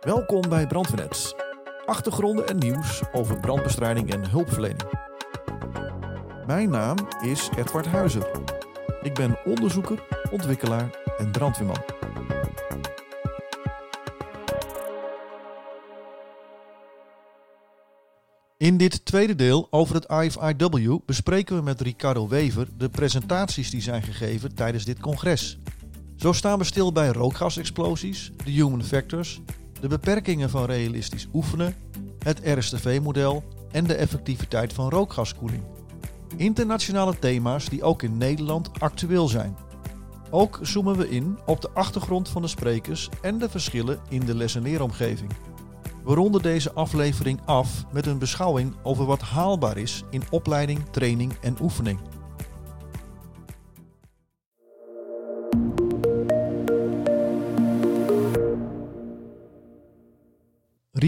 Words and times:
Welkom 0.00 0.48
bij 0.48 0.66
Brandweernet. 0.66 1.34
Achtergronden 1.86 2.48
en 2.48 2.58
nieuws 2.58 3.02
over 3.12 3.40
brandbestrijding 3.40 4.12
en 4.12 4.30
hulpverlening. 4.30 4.82
Mijn 6.46 6.70
naam 6.70 6.96
is 7.22 7.48
Edward 7.56 7.86
Huizer. 7.86 8.30
Ik 9.02 9.14
ben 9.14 9.38
onderzoeker, 9.44 10.02
ontwikkelaar 10.30 10.98
en 11.18 11.30
brandweerman. 11.30 11.82
In 18.56 18.76
dit 18.76 19.04
tweede 19.04 19.34
deel 19.34 19.66
over 19.70 19.94
het 19.94 20.06
IFIW 20.10 20.96
bespreken 21.06 21.56
we 21.56 21.62
met 21.62 21.80
Ricardo 21.80 22.28
Wever 22.28 22.68
de 22.76 22.88
presentaties 22.88 23.70
die 23.70 23.82
zijn 23.82 24.02
gegeven 24.02 24.54
tijdens 24.54 24.84
dit 24.84 25.00
congres. 25.00 25.58
Zo 26.16 26.32
staan 26.32 26.58
we 26.58 26.64
stil 26.64 26.92
bij 26.92 27.08
rookgasexplosies, 27.08 28.32
de 28.44 28.50
human 28.50 28.84
factors, 28.84 29.40
de 29.80 29.88
beperkingen 29.88 30.50
van 30.50 30.64
realistisch 30.64 31.28
oefenen, 31.32 31.74
het 32.18 32.40
RSTV-model 32.44 33.44
en 33.70 33.84
de 33.84 33.94
effectiviteit 33.94 34.72
van 34.72 34.88
rookgaskoeling. 34.88 35.62
Internationale 36.36 37.18
thema's 37.18 37.68
die 37.68 37.82
ook 37.82 38.02
in 38.02 38.18
Nederland 38.18 38.80
actueel 38.80 39.28
zijn. 39.28 39.56
Ook 40.30 40.58
zoomen 40.62 40.96
we 40.96 41.10
in 41.10 41.38
op 41.46 41.60
de 41.60 41.70
achtergrond 41.70 42.28
van 42.28 42.42
de 42.42 42.48
sprekers 42.48 43.08
en 43.22 43.38
de 43.38 43.48
verschillen 43.48 44.00
in 44.08 44.20
de 44.20 44.34
les- 44.34 44.54
en 44.54 44.62
leeromgeving. 44.62 45.30
We 46.04 46.14
ronden 46.14 46.42
deze 46.42 46.72
aflevering 46.72 47.40
af 47.44 47.84
met 47.92 48.06
een 48.06 48.18
beschouwing 48.18 48.74
over 48.82 49.04
wat 49.04 49.20
haalbaar 49.20 49.76
is 49.76 50.02
in 50.10 50.22
opleiding, 50.30 50.84
training 50.90 51.32
en 51.40 51.56
oefening. 51.60 52.00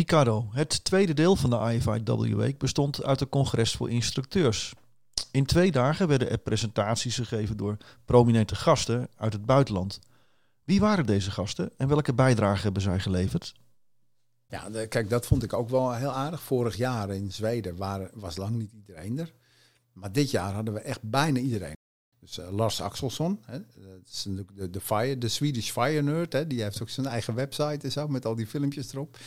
Ricardo, 0.02 0.48
het 0.52 0.84
tweede 0.84 1.14
deel 1.14 1.36
van 1.36 1.50
de 1.50 1.74
IFIW 1.74 2.34
Week 2.34 2.58
bestond 2.58 3.04
uit 3.04 3.20
een 3.20 3.28
congres 3.28 3.72
voor 3.72 3.90
instructeurs. 3.90 4.74
In 5.30 5.46
twee 5.46 5.72
dagen 5.72 6.08
werden 6.08 6.30
er 6.30 6.38
presentaties 6.38 7.14
gegeven 7.14 7.56
door 7.56 7.76
prominente 8.04 8.54
gasten 8.54 9.08
uit 9.16 9.32
het 9.32 9.46
buitenland. 9.46 10.00
Wie 10.64 10.80
waren 10.80 11.06
deze 11.06 11.30
gasten 11.30 11.70
en 11.76 11.88
welke 11.88 12.14
bijdrage 12.14 12.62
hebben 12.62 12.82
zij 12.82 13.00
geleverd? 13.00 13.54
Ja, 14.46 14.86
kijk, 14.86 15.10
dat 15.10 15.26
vond 15.26 15.42
ik 15.42 15.52
ook 15.52 15.68
wel 15.68 15.94
heel 15.94 16.12
aardig. 16.12 16.42
Vorig 16.42 16.76
jaar 16.76 17.10
in 17.10 17.32
Zweden 17.32 17.76
was 18.14 18.36
lang 18.36 18.56
niet 18.56 18.72
iedereen 18.72 19.18
er. 19.18 19.32
Maar 19.92 20.12
dit 20.12 20.30
jaar 20.30 20.52
hadden 20.52 20.74
we 20.74 20.80
echt 20.80 21.02
bijna 21.02 21.38
iedereen. 21.38 21.76
Dus 22.22 22.38
eh, 22.38 22.50
Lars 22.50 22.80
Axelsson, 22.80 23.40
hè, 23.44 23.58
dat 23.58 24.08
is 24.10 24.26
de, 24.54 24.70
de, 24.70 24.80
fire, 24.80 25.18
de 25.18 25.28
Swedish 25.28 25.70
Fire 25.70 26.02
Nerd, 26.02 26.32
hè, 26.32 26.46
die 26.46 26.62
heeft 26.62 26.82
ook 26.82 26.88
zijn 26.88 27.06
eigen 27.06 27.34
website 27.34 27.78
en 27.80 27.92
zo, 27.92 28.08
met 28.08 28.26
al 28.26 28.34
die 28.34 28.46
filmpjes 28.46 28.92
erop. 28.92 29.18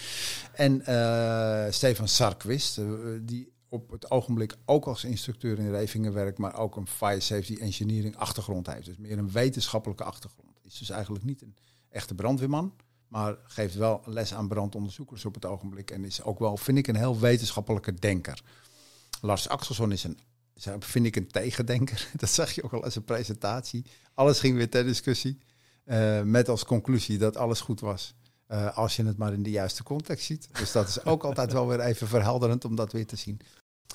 En 0.53 0.85
eh, 0.85 1.71
Stefan 1.71 2.07
Sarkvist, 2.07 2.77
eh, 2.77 2.85
die 3.21 3.53
op 3.69 3.91
het 3.91 4.11
ogenblik 4.11 4.55
ook 4.65 4.85
als 4.85 5.03
instructeur 5.03 5.59
in 5.59 5.71
Revingen 5.71 6.13
werkt, 6.13 6.37
maar 6.37 6.57
ook 6.57 6.75
een 6.75 6.87
fire 6.87 7.19
safety 7.19 7.55
engineering 7.55 8.17
achtergrond 8.17 8.67
heeft. 8.67 8.85
Dus 8.85 8.97
meer 8.97 9.17
een 9.17 9.31
wetenschappelijke 9.31 10.03
achtergrond. 10.03 10.49
Is 10.63 10.77
dus 10.77 10.89
eigenlijk 10.89 11.23
niet 11.23 11.41
een 11.41 11.55
echte 11.89 12.15
brandweerman, 12.15 12.73
maar 13.07 13.35
geeft 13.43 13.75
wel 13.75 14.01
les 14.05 14.33
aan 14.33 14.47
brandonderzoekers 14.47 15.25
op 15.25 15.33
het 15.33 15.45
ogenblik. 15.45 15.91
En 15.91 16.05
is 16.05 16.23
ook 16.23 16.39
wel, 16.39 16.57
vind 16.57 16.77
ik, 16.77 16.87
een 16.87 16.95
heel 16.95 17.19
wetenschappelijke 17.19 17.93
denker. 17.93 18.43
Lars 19.21 19.49
Axelsson 19.49 19.91
is 19.91 20.03
een, 20.03 20.19
vind 20.79 21.05
ik, 21.05 21.15
een 21.15 21.27
tegendenker. 21.27 22.07
Dat 22.17 22.29
zag 22.29 22.51
je 22.51 22.63
ook 22.63 22.73
al 22.73 22.83
als 22.83 22.95
een 22.95 23.03
presentatie. 23.03 23.85
Alles 24.13 24.39
ging 24.39 24.55
weer 24.57 24.69
ter 24.69 24.83
discussie. 24.83 25.37
eh, 25.85 26.21
met 26.21 26.49
als 26.49 26.63
conclusie 26.65 27.17
dat 27.17 27.37
alles 27.37 27.61
goed 27.61 27.79
was. 27.79 28.15
eh, 28.47 28.77
als 28.77 28.95
je 28.95 29.05
het 29.05 29.17
maar 29.17 29.33
in 29.33 29.43
de 29.43 29.49
juiste 29.49 29.83
context 29.83 30.25
ziet. 30.25 30.47
Dus 30.51 30.71
dat 30.71 30.87
is 30.87 31.05
ook 31.05 31.23
altijd 31.23 31.51
wel 31.53 31.67
weer 31.67 31.79
even 31.79 32.07
verhelderend 32.07 32.65
om 32.65 32.75
dat 32.75 32.91
weer 32.91 33.05
te 33.05 33.15
zien. 33.15 33.39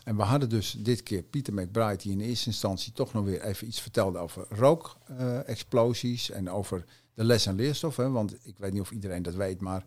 En 0.04 0.16
we 0.16 0.22
hadden 0.22 0.48
dus 0.48 0.76
dit 0.78 1.02
keer 1.02 1.22
Pieter 1.22 1.54
McBride, 1.54 1.96
die 1.96 2.12
in 2.12 2.20
eerste 2.20 2.46
instantie 2.46 2.92
toch 2.92 3.12
nog 3.12 3.24
weer 3.24 3.42
even 3.42 3.66
iets 3.66 3.80
vertelde 3.80 4.18
over 4.18 4.46
rookexplosies 4.48 6.30
en 6.30 6.50
over 6.50 6.84
de 7.14 7.24
les- 7.24 7.46
en 7.46 7.54
leerstof. 7.54 7.96
Hè, 7.96 8.10
want 8.10 8.36
ik 8.46 8.58
weet 8.58 8.72
niet 8.72 8.80
of 8.80 8.90
iedereen 8.90 9.22
dat 9.22 9.34
weet, 9.34 9.60
maar 9.60 9.84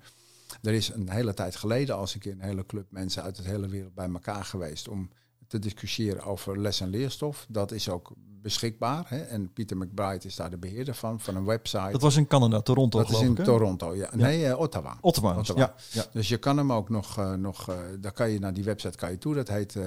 er 0.61 0.73
is 0.73 0.89
een 0.89 1.09
hele 1.09 1.33
tijd 1.33 1.55
geleden 1.55 1.95
als 1.95 2.13
een 2.13 2.19
keer 2.19 2.31
een 2.31 2.41
hele 2.41 2.65
club 2.65 2.85
mensen 2.89 3.23
uit 3.23 3.35
de 3.35 3.43
hele 3.43 3.67
wereld 3.67 3.93
bij 3.93 4.09
elkaar 4.09 4.45
geweest 4.45 4.87
om 4.87 5.09
te 5.53 5.59
discussiëren 5.59 6.23
over 6.23 6.59
les- 6.59 6.81
en 6.81 6.89
leerstof. 6.89 7.45
Dat 7.49 7.71
is 7.71 7.89
ook 7.89 8.11
beschikbaar. 8.41 9.05
Hè, 9.07 9.17
en 9.17 9.53
Pieter 9.53 9.77
McBride 9.77 10.27
is 10.27 10.35
daar 10.35 10.49
de 10.49 10.57
beheerder 10.57 10.95
van, 10.95 11.19
van 11.19 11.35
een 11.35 11.45
website. 11.45 11.91
Dat 11.91 12.01
was 12.01 12.15
in 12.15 12.27
Canada, 12.27 12.61
Toronto 12.61 12.97
Dat 12.99 13.09
is 13.09 13.21
in 13.21 13.37
ik? 13.37 13.43
Toronto, 13.43 13.95
ja. 13.95 14.09
Nee, 14.15 14.45
eh, 14.47 14.59
Ottawa. 14.59 14.97
Ottawa. 15.01 15.37
Ottawa. 15.37 15.59
Ja, 15.59 15.73
ja. 15.91 16.05
Dus 16.11 16.27
je 16.29 16.37
kan 16.37 16.57
hem 16.57 16.71
ook 16.71 16.89
nog, 16.89 17.17
eh, 17.17 17.33
nog 17.33 17.69
eh, 17.69 17.77
daar 17.99 18.11
kan 18.11 18.29
je 18.29 18.39
naar 18.39 18.53
die 18.53 18.63
website 18.63 18.97
kan 18.97 19.11
je 19.11 19.17
toe. 19.17 19.33
Dat 19.35 19.47
heet 19.47 19.77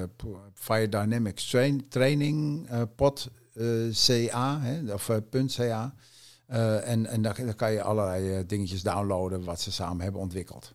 Fire 0.55 0.89
Dynamics 0.89 1.51
Train, 1.51 1.89
Training 1.89 2.69
Pod 2.97 3.31
CA, 4.07 4.61
hè, 4.61 4.93
of 4.93 5.11
punt 5.31 5.55
.ca. 5.55 5.95
En 6.47 7.07
en 7.07 7.23
daar, 7.23 7.45
daar 7.45 7.55
kan 7.55 7.73
je 7.73 7.83
allerlei 7.83 8.47
dingetjes 8.47 8.83
downloaden 8.83 9.45
wat 9.45 9.61
ze 9.61 9.73
samen 9.73 10.03
hebben 10.03 10.21
ontwikkeld. 10.21 10.75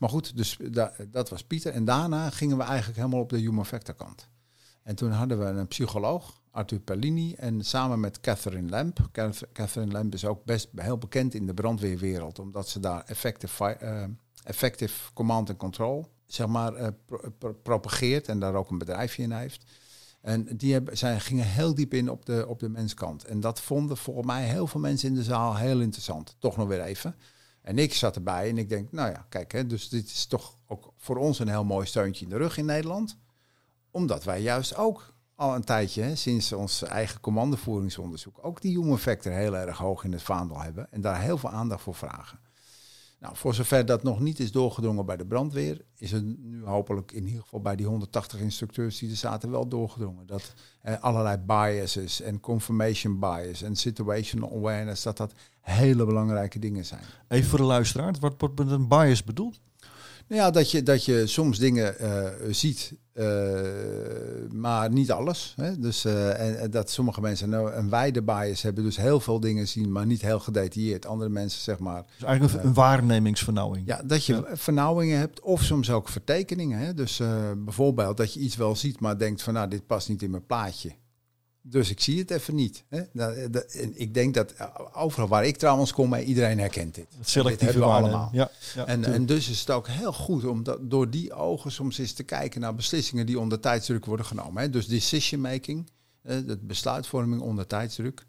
Maar 0.00 0.08
goed, 0.08 0.36
dus 0.36 0.58
da- 0.70 0.92
dat 1.10 1.28
was 1.28 1.44
Pieter. 1.44 1.72
En 1.72 1.84
daarna 1.84 2.30
gingen 2.30 2.56
we 2.56 2.62
eigenlijk 2.62 2.96
helemaal 2.98 3.20
op 3.20 3.28
de 3.28 3.38
human 3.38 3.66
factor 3.66 3.94
kant. 3.94 4.28
En 4.82 4.94
toen 4.94 5.10
hadden 5.10 5.38
we 5.38 5.44
een 5.44 5.66
psycholoog, 5.68 6.40
Arthur 6.50 6.80
Perlini, 6.80 7.34
en 7.34 7.64
samen 7.64 8.00
met 8.00 8.20
Catherine 8.20 8.68
Lamp. 8.70 9.08
Cath- 9.12 9.46
Catherine 9.52 9.92
Lamp 9.92 10.14
is 10.14 10.24
ook 10.24 10.44
best 10.44 10.68
heel 10.76 10.98
bekend 10.98 11.34
in 11.34 11.46
de 11.46 11.54
brandweerwereld, 11.54 12.38
omdat 12.38 12.68
ze 12.68 12.80
daar 12.80 13.02
effective, 13.06 13.64
eh, 13.64 14.04
effective 14.44 15.12
command 15.12 15.48
and 15.48 15.58
control, 15.58 16.06
zeg 16.26 16.46
maar, 16.46 16.74
eh, 16.74 16.88
pro- 17.06 17.30
pro- 17.38 17.52
propageert 17.62 18.28
en 18.28 18.38
daar 18.38 18.54
ook 18.54 18.70
een 18.70 18.78
bedrijfje 18.78 19.22
in 19.22 19.32
heeft. 19.32 19.64
En 20.20 20.56
die 20.56 20.72
hebben, 20.72 20.98
zij 20.98 21.20
gingen 21.20 21.46
heel 21.46 21.74
diep 21.74 21.94
in 21.94 22.10
op 22.10 22.26
de, 22.26 22.44
op 22.48 22.58
de 22.58 22.68
menskant. 22.68 23.24
En 23.24 23.40
dat 23.40 23.60
vonden 23.60 23.96
volgens 23.96 24.26
mij 24.26 24.44
heel 24.48 24.66
veel 24.66 24.80
mensen 24.80 25.08
in 25.08 25.14
de 25.14 25.22
zaal 25.22 25.56
heel 25.56 25.80
interessant. 25.80 26.36
Toch 26.38 26.56
nog 26.56 26.68
weer 26.68 26.80
even. 26.82 27.14
En 27.62 27.78
ik 27.78 27.94
zat 27.94 28.16
erbij 28.16 28.48
en 28.48 28.58
ik 28.58 28.68
denk, 28.68 28.92
nou 28.92 29.10
ja, 29.10 29.26
kijk, 29.28 29.52
hè, 29.52 29.66
dus 29.66 29.88
dit 29.88 30.06
is 30.06 30.26
toch 30.26 30.56
ook 30.66 30.92
voor 30.96 31.16
ons 31.16 31.38
een 31.38 31.48
heel 31.48 31.64
mooi 31.64 31.86
steuntje 31.86 32.24
in 32.24 32.30
de 32.30 32.36
rug 32.36 32.56
in 32.56 32.64
Nederland 32.64 33.18
omdat 33.90 34.24
wij 34.24 34.40
juist 34.40 34.76
ook 34.76 35.14
al 35.34 35.54
een 35.54 35.64
tijdje, 35.64 36.16
sinds 36.16 36.52
ons 36.52 36.82
eigen 36.82 37.20
commandovoeringsonderzoek, 37.20 38.38
ook 38.42 38.60
die 38.60 38.78
human 38.78 38.98
factor 38.98 39.32
heel 39.32 39.56
erg 39.56 39.78
hoog 39.78 40.04
in 40.04 40.12
het 40.12 40.22
vaandel 40.22 40.60
hebben 40.60 40.92
en 40.92 41.00
daar 41.00 41.20
heel 41.20 41.38
veel 41.38 41.50
aandacht 41.50 41.82
voor 41.82 41.94
vragen. 41.94 42.40
Nou, 43.20 43.36
voor 43.36 43.54
zover 43.54 43.86
dat 43.86 44.02
nog 44.02 44.20
niet 44.20 44.38
is 44.38 44.52
doorgedrongen 44.52 45.06
bij 45.06 45.16
de 45.16 45.26
brandweer, 45.26 45.84
is 45.96 46.12
het 46.12 46.38
nu 46.38 46.64
hopelijk 46.64 47.12
in 47.12 47.26
ieder 47.26 47.42
geval 47.42 47.60
bij 47.60 47.76
die 47.76 47.86
180 47.86 48.40
instructeurs 48.40 48.98
die 48.98 49.10
er 49.10 49.16
zaten 49.16 49.50
wel 49.50 49.68
doorgedrongen. 49.68 50.26
Dat 50.26 50.54
allerlei 51.00 51.36
biases 51.36 52.20
en 52.20 52.40
confirmation 52.40 53.18
bias 53.18 53.62
en 53.62 53.76
situational 53.76 54.52
awareness, 54.56 55.02
dat 55.02 55.16
dat 55.16 55.34
hele 55.60 56.06
belangrijke 56.06 56.58
dingen 56.58 56.86
zijn. 56.86 57.02
Even 57.28 57.50
voor 57.50 57.58
de 57.58 57.64
luisteraar, 57.64 58.14
wat 58.20 58.34
wordt 58.38 58.58
met 58.58 58.70
een 58.70 58.88
bias 58.88 59.24
bedoeld? 59.24 59.60
Nou 60.30 60.42
ja, 60.42 60.50
dat 60.50 60.70
je, 60.70 60.82
dat 60.82 61.04
je 61.04 61.26
soms 61.26 61.58
dingen 61.58 61.98
eh, 61.98 62.24
ziet, 62.50 62.92
eh, 63.12 63.26
maar 64.52 64.90
niet 64.90 65.10
alles. 65.10 65.54
Hè? 65.56 65.78
Dus, 65.78 66.04
eh, 66.04 66.40
en, 66.46 66.60
en 66.60 66.70
dat 66.70 66.90
sommige 66.90 67.20
mensen 67.20 67.48
nou 67.48 67.72
een 67.72 67.90
wijde 67.90 68.22
bias 68.22 68.62
hebben, 68.62 68.84
dus 68.84 68.96
heel 68.96 69.20
veel 69.20 69.40
dingen 69.40 69.68
zien, 69.68 69.92
maar 69.92 70.06
niet 70.06 70.22
heel 70.22 70.38
gedetailleerd. 70.40 71.06
Andere 71.06 71.30
mensen, 71.30 71.60
zeg 71.60 71.78
maar, 71.78 72.04
Dus 72.18 72.24
eigenlijk 72.28 72.64
een, 72.64 72.74
waarnemingsvernauwing. 72.74 73.86
ja, 73.86 74.02
dat 74.04 74.24
je 74.24 74.44
vernauwingen 74.52 75.18
hebt 75.18 75.40
of 75.40 75.62
soms 75.62 75.90
ook 75.90 76.08
vertekeningen. 76.08 76.78
Hè? 76.78 76.94
Dus 76.94 77.22
bijvoorbeeld 77.56 78.16
dat 78.16 78.34
je 78.34 78.40
iets 78.40 78.56
wel 78.56 78.76
ziet, 78.76 79.00
maar 79.00 79.18
denkt 79.18 79.42
van 79.42 79.54
nou, 79.54 79.68
dit 79.68 79.86
past 79.86 80.08
niet 80.08 80.22
in 80.22 80.30
mijn 80.30 80.46
plaatje. 80.46 80.90
Dus 81.62 81.90
ik 81.90 82.00
zie 82.00 82.18
het 82.18 82.30
even 82.30 82.54
niet. 82.54 82.84
Hè? 82.88 83.02
Dat, 83.12 83.52
dat- 83.52 83.64
en 83.72 84.00
ik 84.00 84.14
denk 84.14 84.34
dat 84.34 84.52
eh, 84.52 84.66
overal 84.92 85.28
waar 85.28 85.44
ik 85.46 85.56
trouwens 85.56 85.92
kom, 85.92 86.14
eh, 86.14 86.28
iedereen 86.28 86.58
herkent 86.58 86.94
dit. 86.94 87.06
Het 87.08 87.16
Dit 87.18 87.28
selectieve 87.28 87.64
hebben 87.64 87.82
we 87.82 87.94
allemaal. 87.94 88.28
Ja, 88.32 88.50
ja, 88.74 88.86
En, 88.86 89.04
en 89.04 89.26
dus 89.26 89.48
is 89.48 89.60
het 89.60 89.70
ook 89.70 89.88
heel 89.88 90.12
goed 90.12 90.44
om 90.44 90.62
dat, 90.62 90.90
door 90.90 91.10
die 91.10 91.32
ogen 91.32 91.72
soms 91.72 91.98
eens 91.98 92.12
te 92.12 92.22
kijken 92.22 92.60
naar 92.60 92.74
beslissingen 92.74 93.26
die 93.26 93.38
onder 93.38 93.60
tijdsdruk 93.60 94.04
worden 94.04 94.26
genomen. 94.26 94.62
Hè. 94.62 94.70
Dus 94.70 94.86
decision 94.86 95.40
making, 95.40 95.90
eh, 96.22 96.36
dat 96.46 96.66
besluitvorming 96.66 97.40
onder 97.40 97.66
tijdsdruk, 97.66 98.24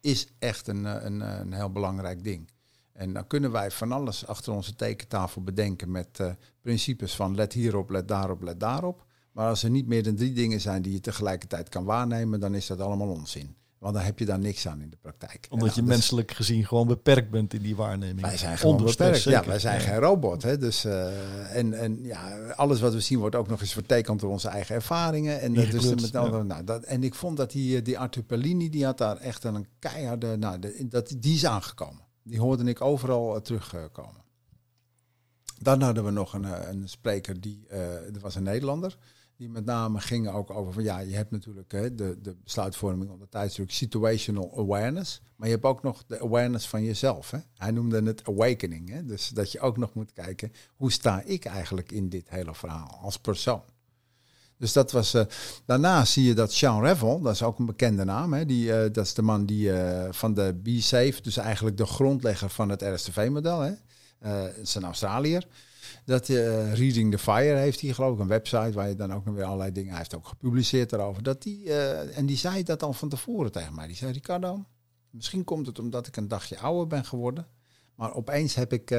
is 0.00 0.26
echt 0.38 0.66
een, 0.68 0.86
eh, 0.86 1.04
een, 1.04 1.22
eh, 1.22 1.38
een 1.38 1.52
heel 1.52 1.70
belangrijk 1.72 2.24
ding. 2.24 2.50
En 2.92 3.12
dan 3.12 3.26
kunnen 3.26 3.50
wij 3.50 3.70
van 3.70 3.92
alles 3.92 4.26
achter 4.26 4.52
onze 4.52 4.74
tekentafel 4.74 5.42
bedenken 5.42 5.90
met 5.90 6.08
eh, 6.20 6.30
principes 6.60 7.14
van 7.14 7.34
let 7.34 7.52
hierop, 7.52 7.90
let 7.90 8.08
daarop, 8.08 8.42
let 8.42 8.60
daarop. 8.60 9.04
Maar 9.32 9.48
als 9.48 9.62
er 9.62 9.70
niet 9.70 9.86
meer 9.86 10.02
dan 10.02 10.14
drie 10.14 10.32
dingen 10.32 10.60
zijn 10.60 10.82
die 10.82 10.92
je 10.92 11.00
tegelijkertijd 11.00 11.68
kan 11.68 11.84
waarnemen, 11.84 12.40
dan 12.40 12.54
is 12.54 12.66
dat 12.66 12.80
allemaal 12.80 13.08
onzin. 13.08 13.56
Want 13.78 13.94
dan 13.94 14.02
heb 14.02 14.18
je 14.18 14.24
daar 14.24 14.38
niks 14.38 14.66
aan 14.68 14.80
in 14.80 14.90
de 14.90 14.96
praktijk. 14.96 15.46
Omdat 15.50 15.68
En 15.68 15.74
je 15.74 15.80
dat 15.80 15.90
menselijk 15.90 16.30
gezien 16.30 16.66
gewoon 16.66 16.86
beperkt 16.86 17.30
bent 17.30 17.54
in 17.54 17.62
die 17.62 17.76
waarneming. 17.76 18.20
wij 18.20 18.36
zijn 18.36 18.58
gewoon 18.58 18.74
Onder 18.76 18.90
beperkt. 18.90 19.22
Ja, 19.22 19.44
wij 19.44 19.58
zijn 19.58 19.80
Ja. 19.80 19.86
geen 19.86 19.98
robot. 19.98 20.42
Hè? 20.42 20.58
Dus, 20.58 20.84
eh, 20.84 21.56
en 21.56 21.72
en 21.74 22.02
ja, 22.02 22.46
alles 22.50 22.80
wat 22.80 22.92
we 22.92 23.00
zien 23.00 23.18
wordt 23.18 23.34
ook 23.36 23.48
nog 23.48 23.60
eens 23.60 23.72
vertekend 23.72 24.20
door 24.20 24.30
onze 24.30 24.48
eigen 24.48 24.74
ervaringen. 24.74 25.40
En, 25.40 25.54
dat 25.54 25.70
dus 25.70 26.10
ja. 26.10 26.42
nou, 26.42 26.64
dat, 26.64 26.82
en 26.84 27.02
ik 27.04 27.14
vond 27.14 27.36
dat 27.36 27.50
die, 27.50 27.76
eh, 27.76 27.84
die 27.84 27.98
Arthur 27.98 28.22
Perlini, 28.22 28.70
die 28.70 28.84
had 28.84 28.98
daar 28.98 29.16
echt 29.16 29.44
een 29.44 29.66
keiharde... 29.78 30.36
Nou, 30.36 30.58
de- 30.58 30.86
dat, 30.88 31.14
die 31.18 31.34
is 31.34 31.46
aangekomen. 31.46 32.02
Die 32.22 32.40
hoorde 32.40 32.64
ik 32.64 32.80
overal 32.80 33.34
eh, 33.34 33.40
terugkomen. 33.40 34.20
Dan 35.58 35.80
hadden 35.82 36.04
we 36.04 36.10
nog 36.10 36.34
een, 36.34 36.68
een 36.68 36.88
spreker, 36.88 37.40
die, 37.40 37.66
uh, 37.70 37.78
er 37.94 38.20
was 38.20 38.34
een 38.34 38.42
Nederlander, 38.42 38.96
die 39.42 39.50
met 39.50 39.64
name 39.64 40.00
ging 40.00 40.28
ook 40.28 40.50
over 40.50 40.72
van 40.72 40.82
ja, 40.82 40.98
je 40.98 41.14
hebt 41.14 41.30
natuurlijk 41.30 41.72
hè, 41.72 41.94
de, 41.94 42.18
de 42.22 42.36
besluitvorming 42.44 43.10
onder 43.10 43.28
tijdsdruk, 43.28 43.70
situational 43.70 44.58
awareness, 44.58 45.20
maar 45.36 45.48
je 45.48 45.54
hebt 45.54 45.66
ook 45.66 45.82
nog 45.82 46.04
de 46.06 46.20
awareness 46.20 46.68
van 46.68 46.84
jezelf. 46.84 47.30
Hè? 47.30 47.38
Hij 47.56 47.70
noemde 47.70 48.02
het 48.02 48.28
awakening, 48.28 48.88
hè? 48.88 49.04
dus 49.04 49.28
dat 49.28 49.52
je 49.52 49.60
ook 49.60 49.76
nog 49.76 49.94
moet 49.94 50.12
kijken, 50.12 50.52
hoe 50.76 50.92
sta 50.92 51.22
ik 51.24 51.44
eigenlijk 51.44 51.92
in 51.92 52.08
dit 52.08 52.28
hele 52.28 52.54
verhaal 52.54 52.98
als 53.02 53.18
persoon? 53.18 53.62
Dus 54.56 54.72
dat 54.72 54.92
was. 54.92 55.14
Uh, 55.14 55.22
daarna 55.64 56.04
zie 56.04 56.24
je 56.24 56.34
dat 56.34 56.52
Sean 56.52 56.82
Revel, 56.82 57.20
dat 57.20 57.34
is 57.34 57.42
ook 57.42 57.58
een 57.58 57.66
bekende 57.66 58.04
naam. 58.04 58.32
Hè, 58.32 58.46
die, 58.46 58.66
uh, 58.66 58.80
dat 58.92 59.04
is 59.04 59.14
de 59.14 59.22
man 59.22 59.46
die 59.46 59.68
uh, 59.68 60.06
van 60.10 60.34
de 60.34 60.60
B-Safe, 60.62 61.22
dus 61.22 61.36
eigenlijk 61.36 61.76
de 61.76 61.86
grondlegger 61.86 62.50
van 62.50 62.68
het 62.68 62.82
RSTV-model. 62.82 63.60
Het 64.18 64.56
is 64.62 64.74
een 64.74 64.84
Australiër. 64.84 65.46
Dat 66.04 66.28
Reading 66.28 67.10
the 67.10 67.18
Fire 67.18 67.56
heeft 67.56 67.80
hij, 67.80 67.92
geloof 67.92 68.14
ik, 68.14 68.20
een 68.20 68.26
website 68.26 68.72
waar 68.72 68.88
je 68.88 68.94
dan 68.94 69.12
ook 69.12 69.28
weer 69.28 69.44
allerlei 69.44 69.72
dingen. 69.72 69.96
Heeft 69.96 70.16
ook 70.16 70.26
gepubliceerd 70.26 70.90
daarover. 70.90 71.22
Dat 71.22 71.42
die, 71.42 71.74
en 72.12 72.26
die 72.26 72.36
zei 72.36 72.62
dat 72.62 72.82
al 72.82 72.92
van 72.92 73.08
tevoren 73.08 73.52
tegen 73.52 73.74
mij. 73.74 73.86
Die 73.86 73.96
zei: 73.96 74.12
Ricardo, 74.12 74.64
misschien 75.10 75.44
komt 75.44 75.66
het 75.66 75.78
omdat 75.78 76.06
ik 76.06 76.16
een 76.16 76.28
dagje 76.28 76.58
ouder 76.58 76.86
ben 76.86 77.04
geworden. 77.04 77.46
Maar 77.94 78.14
opeens 78.14 78.54
heb 78.54 78.72
ik 78.72 78.90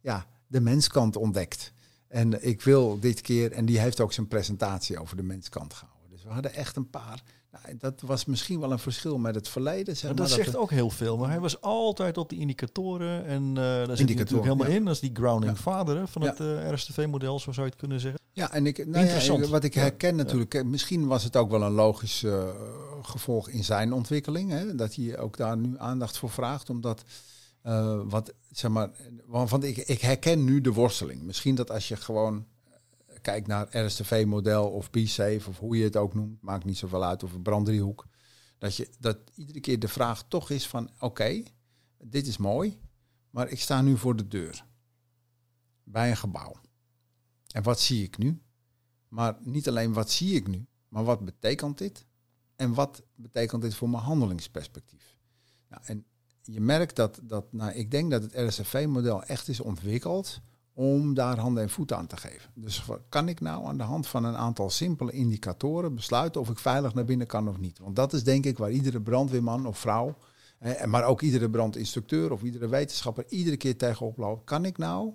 ja, 0.00 0.26
de 0.46 0.60
menskant 0.60 1.16
ontdekt. 1.16 1.72
En 2.08 2.46
ik 2.46 2.62
wil 2.62 2.98
dit 3.00 3.20
keer, 3.20 3.52
en 3.52 3.66
die 3.66 3.78
heeft 3.80 4.00
ook 4.00 4.12
zijn 4.12 4.28
presentatie 4.28 4.98
over 4.98 5.16
de 5.16 5.22
menskant 5.22 5.74
gehouden. 5.74 5.97
We 6.28 6.34
hadden 6.34 6.54
echt 6.54 6.76
een 6.76 6.90
paar. 6.90 7.22
Nou, 7.50 7.76
dat 7.78 8.00
was 8.00 8.24
misschien 8.24 8.60
wel 8.60 8.72
een 8.72 8.78
verschil 8.78 9.18
met 9.18 9.34
het 9.34 9.48
verleden. 9.48 9.96
Zeg 9.96 10.10
maar, 10.10 10.14
dat, 10.14 10.30
zegt 10.30 10.56
ook 10.56 10.70
heel 10.70 10.90
veel. 10.90 11.16
Maar 11.16 11.28
hij 11.28 11.40
was 11.40 11.60
altijd 11.60 12.18
op 12.18 12.28
die 12.28 12.38
indicatoren. 12.38 13.24
En 13.24 13.42
uh, 13.48 13.54
daar 13.54 13.96
zit 13.96 14.08
hij 14.08 14.18
natuurlijk 14.18 14.48
helemaal 14.48 14.66
in. 14.66 14.84
Dat 14.84 14.94
is 14.94 15.00
die 15.00 15.10
grounding 15.14 15.52
ja. 15.52 15.62
vader 15.62 16.08
van 16.08 16.22
het 16.22 16.40
uh, 16.40 16.72
RSTV-model, 16.72 17.40
zo 17.40 17.52
zou 17.52 17.66
je 17.66 17.72
het 17.72 17.80
kunnen 17.80 18.00
zeggen. 18.00 18.20
Ja, 18.32 18.52
en 18.52 18.66
ik, 18.66 18.86
nou 18.86 19.04
Interessant. 19.04 19.44
Ja, 19.44 19.50
wat 19.50 19.64
ik 19.64 19.74
herken 19.74 20.16
natuurlijk, 20.16 20.54
eh, 20.54 20.64
misschien 20.64 21.06
was 21.06 21.24
het 21.24 21.36
ook 21.36 21.50
wel 21.50 21.62
een 21.62 21.72
logisch 21.72 22.22
uh, 22.22 22.48
gevolg 23.02 23.48
in 23.48 23.64
zijn 23.64 23.92
ontwikkeling. 23.92 24.50
Hè, 24.50 24.74
dat 24.74 24.94
hij 24.94 25.18
ook 25.18 25.36
daar 25.36 25.56
nu 25.56 25.74
aandacht 25.78 26.18
voor 26.18 26.30
vraagt. 26.30 26.70
Omdat 26.70 27.02
wat, 28.04 28.32
zeg 28.50 28.70
maar, 28.70 28.90
want 29.26 29.64
ik, 29.64 29.76
ik 29.76 30.00
herken 30.00 30.44
nu 30.44 30.60
de 30.60 30.72
worsteling. 30.72 31.22
Misschien 31.22 31.54
dat 31.54 31.70
als 31.70 31.88
je 31.88 31.96
gewoon 31.96 32.46
kijkt 33.20 33.46
naar 33.46 33.84
RSTV-model 33.84 34.70
of 34.70 34.90
B-Safe 34.90 35.48
of 35.48 35.58
hoe 35.58 35.76
je 35.76 35.84
het 35.84 35.96
ook 35.96 36.14
noemt, 36.14 36.42
maakt 36.42 36.64
niet 36.64 36.78
zoveel 36.78 37.04
uit, 37.04 37.22
of 37.22 37.32
een 37.32 37.42
branddriehoek, 37.42 38.06
dat, 38.58 38.76
je, 38.76 38.88
dat 38.98 39.18
iedere 39.34 39.60
keer 39.60 39.78
de 39.78 39.88
vraag 39.88 40.28
toch 40.28 40.50
is 40.50 40.66
van, 40.66 40.90
oké, 40.98 41.42
dit 41.98 42.26
is 42.26 42.36
mooi, 42.36 42.80
maar 43.30 43.48
ik 43.48 43.60
sta 43.60 43.82
nu 43.82 43.96
voor 43.96 44.16
de 44.16 44.28
deur 44.28 44.64
bij 45.84 46.10
een 46.10 46.16
gebouw. 46.16 46.56
En 47.52 47.62
wat 47.62 47.80
zie 47.80 48.02
ik 48.02 48.18
nu? 48.18 48.42
Maar 49.08 49.36
niet 49.40 49.68
alleen 49.68 49.92
wat 49.92 50.10
zie 50.10 50.34
ik 50.34 50.46
nu, 50.46 50.66
maar 50.88 51.04
wat 51.04 51.24
betekent 51.24 51.78
dit? 51.78 52.06
En 52.56 52.74
wat 52.74 53.02
betekent 53.14 53.62
dit 53.62 53.74
voor 53.74 53.90
mijn 53.90 54.02
handelingsperspectief? 54.02 55.16
Nou, 55.68 55.82
en 55.84 56.06
je 56.42 56.60
merkt 56.60 56.96
dat, 56.96 57.20
dat 57.22 57.52
nou, 57.52 57.72
ik 57.72 57.90
denk 57.90 58.10
dat 58.10 58.22
het 58.22 58.34
RSFV-model 58.34 59.22
echt 59.24 59.48
is 59.48 59.60
ontwikkeld 59.60 60.40
om 60.78 61.14
daar 61.14 61.38
handen 61.38 61.62
en 61.62 61.70
voeten 61.70 61.96
aan 61.96 62.06
te 62.06 62.16
geven. 62.16 62.50
Dus 62.54 62.84
kan 63.08 63.28
ik 63.28 63.40
nou 63.40 63.66
aan 63.66 63.76
de 63.76 63.82
hand 63.84 64.06
van 64.06 64.24
een 64.24 64.36
aantal 64.36 64.70
simpele 64.70 65.12
indicatoren 65.12 65.94
besluiten 65.94 66.40
of 66.40 66.50
ik 66.50 66.58
veilig 66.58 66.94
naar 66.94 67.04
binnen 67.04 67.26
kan 67.26 67.48
of 67.48 67.58
niet? 67.58 67.78
Want 67.78 67.96
dat 67.96 68.12
is 68.12 68.24
denk 68.24 68.44
ik 68.44 68.58
waar 68.58 68.70
iedere 68.70 69.00
brandweerman 69.00 69.66
of 69.66 69.78
vrouw, 69.78 70.16
maar 70.84 71.04
ook 71.04 71.22
iedere 71.22 71.50
brandinstructeur 71.50 72.32
of 72.32 72.42
iedere 72.42 72.68
wetenschapper 72.68 73.24
iedere 73.28 73.56
keer 73.56 73.76
tegenop 73.76 74.16
loopt. 74.16 74.44
Kan 74.44 74.64
ik 74.64 74.78
nou 74.78 75.12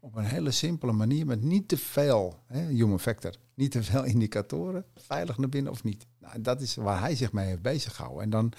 op 0.00 0.16
een 0.16 0.24
hele 0.24 0.50
simpele 0.50 0.92
manier 0.92 1.26
met 1.26 1.42
niet 1.42 1.68
te 1.68 1.76
veel, 1.76 2.38
human 2.48 3.00
factor, 3.00 3.34
niet 3.54 3.70
te 3.70 3.82
veel 3.82 4.04
indicatoren, 4.14 4.84
veilig 4.94 5.38
naar 5.38 5.48
binnen 5.48 5.72
of 5.72 5.84
niet? 5.84 6.06
Nou, 6.18 6.40
dat 6.40 6.60
is 6.60 6.74
waar 6.74 7.00
hij 7.00 7.16
zich 7.16 7.32
mee 7.32 7.46
heeft 7.46 7.62
bezig 7.62 7.94
gehouden. 7.94 8.22
En 8.22 8.30
dan 8.30 8.52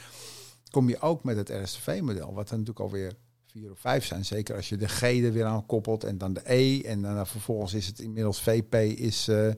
kom 0.69 0.89
je 0.89 0.99
ook 0.99 1.23
met 1.23 1.37
het 1.37 1.49
RSTV-model, 1.49 2.33
wat 2.33 2.49
er 2.49 2.57
natuurlijk 2.57 2.79
alweer 2.79 3.13
vier 3.59 3.71
of 3.71 3.79
vijf 3.79 4.05
zijn. 4.05 4.25
Zeker 4.25 4.55
als 4.55 4.69
je 4.69 4.77
de 4.77 4.87
G 4.87 5.01
er 5.01 5.33
weer 5.33 5.45
aan 5.45 5.65
koppelt 5.65 6.03
en 6.03 6.17
dan 6.17 6.33
de 6.33 6.41
E. 6.43 6.81
En 6.81 7.01
dan 7.01 7.27
vervolgens 7.27 7.73
is 7.73 7.87
het 7.87 7.99
inmiddels 7.99 8.41
VP 8.41 8.75
is, 8.75 9.27
uh, 9.29 9.51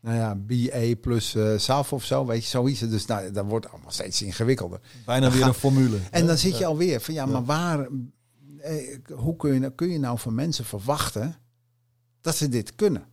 nou 0.00 0.16
ja, 0.16 0.34
BA 0.34 0.94
plus 1.00 1.34
uh, 1.34 1.58
SAF 1.58 1.92
of 1.92 2.04
zo. 2.04 2.26
Weet 2.26 2.42
je, 2.42 2.48
zo 2.48 2.64
is 2.64 2.80
het. 2.80 2.90
Dus 2.90 3.06
nou, 3.06 3.30
dat 3.30 3.46
wordt 3.46 3.68
allemaal 3.68 3.90
steeds 3.90 4.22
ingewikkelder. 4.22 4.80
Bijna 5.04 5.30
weer 5.30 5.46
een 5.46 5.54
formule. 5.54 5.98
En 6.10 6.26
dan 6.26 6.38
zit 6.38 6.58
je 6.58 6.66
alweer 6.66 7.00
van 7.00 7.14
ja, 7.14 7.26
maar 7.26 7.44
waar, 7.44 7.88
eh, 8.58 8.98
hoe 9.14 9.36
kun 9.36 9.54
je, 9.54 9.60
nou, 9.60 9.72
kun 9.72 9.90
je 9.90 9.98
nou 9.98 10.18
van 10.18 10.34
mensen 10.34 10.64
verwachten 10.64 11.36
dat 12.20 12.36
ze 12.36 12.48
dit 12.48 12.74
kunnen? 12.74 13.04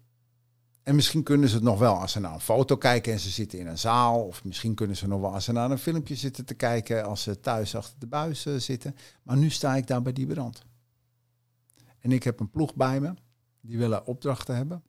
En 0.83 0.95
misschien 0.95 1.23
kunnen 1.23 1.49
ze 1.49 1.55
het 1.55 1.63
nog 1.63 1.79
wel 1.79 1.95
als 1.95 2.11
ze 2.11 2.19
naar 2.19 2.33
een 2.33 2.39
foto 2.39 2.77
kijken 2.77 3.13
en 3.13 3.19
ze 3.19 3.29
zitten 3.29 3.59
in 3.59 3.67
een 3.67 3.77
zaal. 3.77 4.25
Of 4.25 4.43
misschien 4.43 4.75
kunnen 4.75 4.97
ze 4.97 5.07
nog 5.07 5.21
wel 5.21 5.33
als 5.33 5.45
ze 5.45 5.51
naar 5.51 5.71
een 5.71 5.77
filmpje 5.77 6.15
zitten 6.15 6.45
te 6.45 6.53
kijken 6.53 7.05
als 7.05 7.23
ze 7.23 7.39
thuis 7.39 7.75
achter 7.75 7.99
de 7.99 8.07
buis 8.07 8.45
eh, 8.45 8.55
zitten. 8.55 8.95
Maar 9.23 9.37
nu 9.37 9.49
sta 9.49 9.75
ik 9.75 9.87
daar 9.87 10.01
bij 10.01 10.13
die 10.13 10.27
brand. 10.27 10.61
En 11.99 12.11
ik 12.11 12.23
heb 12.23 12.39
een 12.39 12.49
ploeg 12.49 12.75
bij 12.75 12.99
me. 12.99 13.13
Die 13.61 13.77
willen 13.77 14.05
opdrachten 14.05 14.55
hebben. 14.55 14.83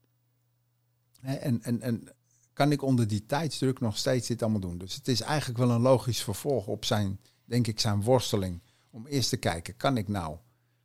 En, 1.21 1.63
en, 1.63 1.81
en 1.81 2.09
kan 2.53 2.73
ik 2.73 2.83
onder 2.83 3.07
die 3.07 3.27
tijdsdruk 3.27 3.81
nog 3.81 3.97
steeds 3.97 4.29
dit 4.29 4.43
allemaal 4.43 4.61
doen. 4.61 4.79
Dus 4.79 4.95
het 4.95 5.09
is 5.09 5.21
eigenlijk 5.21 5.59
wel 5.59 5.71
een 5.71 5.81
logisch 5.81 6.23
vervolg 6.23 6.67
op 6.67 6.85
zijn, 6.85 7.21
denk 7.45 7.67
ik, 7.67 7.81
zijn 7.81 8.03
worsteling. 8.03 8.63
Om 8.91 9.07
eerst 9.07 9.29
te 9.29 9.37
kijken, 9.37 9.77
kan 9.77 9.97
ik 9.97 10.09
nou 10.09 10.37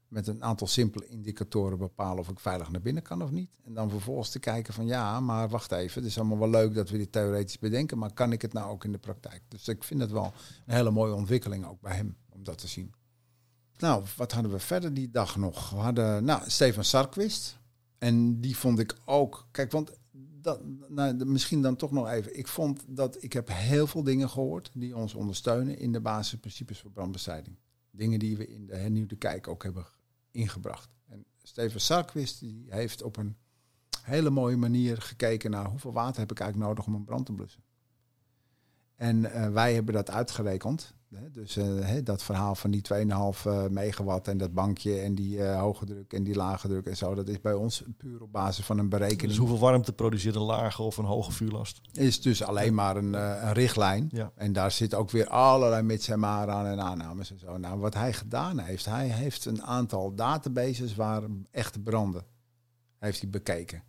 met 0.07 0.27
een 0.27 0.43
aantal 0.43 0.67
simpele 0.67 1.07
indicatoren 1.07 1.77
bepalen 1.77 2.19
of 2.19 2.29
ik 2.29 2.39
veilig 2.39 2.71
naar 2.71 2.81
binnen 2.81 3.03
kan 3.03 3.23
of 3.23 3.31
niet. 3.31 3.59
En 3.63 3.73
dan 3.73 3.89
vervolgens 3.89 4.29
te 4.29 4.39
kijken 4.39 4.73
van 4.73 4.85
ja, 4.85 5.19
maar 5.19 5.49
wacht 5.49 5.71
even, 5.71 6.01
het 6.01 6.11
is 6.11 6.17
allemaal 6.17 6.39
wel 6.39 6.49
leuk 6.49 6.73
dat 6.73 6.89
we 6.89 6.97
dit 6.97 7.11
theoretisch 7.11 7.59
bedenken, 7.59 7.97
maar 7.97 8.13
kan 8.13 8.31
ik 8.31 8.41
het 8.41 8.53
nou 8.53 8.71
ook 8.71 8.83
in 8.83 8.91
de 8.91 8.97
praktijk? 8.97 9.41
Dus 9.47 9.67
ik 9.67 9.83
vind 9.83 10.01
het 10.01 10.11
wel 10.11 10.33
een 10.65 10.73
hele 10.73 10.91
mooie 10.91 11.13
ontwikkeling 11.13 11.65
ook 11.65 11.81
bij 11.81 11.95
hem 11.95 12.15
om 12.29 12.43
dat 12.43 12.57
te 12.57 12.67
zien. 12.67 12.93
Nou, 13.77 14.03
wat 14.15 14.31
hadden 14.31 14.51
we 14.51 14.59
verder 14.59 14.93
die 14.93 15.11
dag 15.11 15.35
nog? 15.35 15.69
We 15.69 15.75
hadden 15.75 16.23
nou, 16.23 16.49
Steven 16.49 16.85
Sarkwist. 16.85 17.57
En 17.97 18.41
die 18.41 18.57
vond 18.57 18.79
ik 18.79 18.97
ook. 19.05 19.47
Kijk, 19.51 19.71
want 19.71 19.91
dat, 20.41 20.61
nou, 20.87 21.25
misschien 21.25 21.61
dan 21.61 21.75
toch 21.75 21.91
nog 21.91 22.09
even. 22.09 22.37
Ik 22.37 22.47
vond 22.47 22.83
dat 22.87 23.23
ik 23.23 23.33
heb 23.33 23.47
heel 23.51 23.87
veel 23.87 24.03
dingen 24.03 24.29
gehoord 24.29 24.71
die 24.73 24.95
ons 24.95 25.13
ondersteunen 25.13 25.77
in 25.77 25.91
de 25.91 26.01
basisprincipes 26.01 26.79
voor 26.79 26.91
brandbestrijding. 26.91 27.57
Dingen 27.95 28.19
die 28.19 28.37
we 28.37 28.47
in 28.47 28.65
de 28.65 28.75
hernieuwde 28.75 29.15
kijk 29.15 29.47
ook 29.47 29.63
hebben 29.63 29.85
ingebracht. 30.31 30.89
En 31.07 31.25
Steven 31.43 31.81
Sarkwist 31.81 32.43
heeft 32.67 33.01
op 33.01 33.17
een 33.17 33.37
hele 34.01 34.29
mooie 34.29 34.57
manier 34.57 35.01
gekeken 35.01 35.51
naar 35.51 35.65
hoeveel 35.65 35.93
water 35.93 36.19
heb 36.19 36.31
ik 36.31 36.39
eigenlijk 36.39 36.69
nodig 36.69 36.85
om 36.87 36.93
een 36.93 37.05
brand 37.05 37.25
te 37.25 37.33
blussen. 37.33 37.63
En 38.95 39.17
uh, 39.17 39.51
wij 39.51 39.73
hebben 39.73 39.93
dat 39.93 40.09
uitgerekend. 40.09 40.93
Dus 41.31 41.57
uh, 41.57 41.87
dat 42.03 42.23
verhaal 42.23 42.55
van 42.55 42.71
die 42.71 42.81
2,5 42.93 42.97
uh, 42.97 43.67
megawatt 43.67 44.27
en 44.27 44.37
dat 44.37 44.53
bankje 44.53 44.99
en 44.99 45.15
die 45.15 45.37
uh, 45.37 45.59
hoge 45.59 45.85
druk 45.85 46.13
en 46.13 46.23
die 46.23 46.35
lage 46.35 46.67
druk 46.67 46.85
en 46.85 46.97
zo, 46.97 47.15
dat 47.15 47.27
is 47.27 47.41
bij 47.41 47.53
ons 47.53 47.83
puur 47.97 48.21
op 48.21 48.31
basis 48.31 48.65
van 48.65 48.77
een 48.77 48.89
berekening. 48.89 49.27
Dus 49.27 49.37
hoeveel 49.37 49.59
warmte 49.59 49.93
produceert 49.93 50.35
een 50.35 50.41
lage 50.41 50.81
of 50.81 50.97
een 50.97 51.05
hoge 51.05 51.31
vuurlast? 51.31 51.81
Is 51.93 52.21
dus 52.21 52.43
alleen 52.43 52.73
maar 52.73 52.97
een, 52.97 53.13
een 53.13 53.53
richtlijn. 53.53 54.09
Ja. 54.11 54.31
En 54.35 54.53
daar 54.53 54.71
zit 54.71 54.93
ook 54.93 55.11
weer 55.11 55.27
allerlei 55.27 55.81
mits 55.81 56.07
en 56.07 56.19
maar 56.19 56.49
aan 56.49 56.65
en 56.65 56.81
aannames 56.81 57.31
en 57.31 57.39
zo. 57.39 57.57
Nou, 57.57 57.79
wat 57.79 57.93
hij 57.93 58.13
gedaan 58.13 58.59
heeft, 58.59 58.85
hij 58.85 59.07
heeft 59.07 59.45
een 59.45 59.63
aantal 59.63 60.15
databases 60.15 60.95
waar 60.95 61.23
echte 61.51 61.79
branden 61.79 62.25
heeft 62.99 63.21
hij 63.21 63.29
bekeken. 63.29 63.83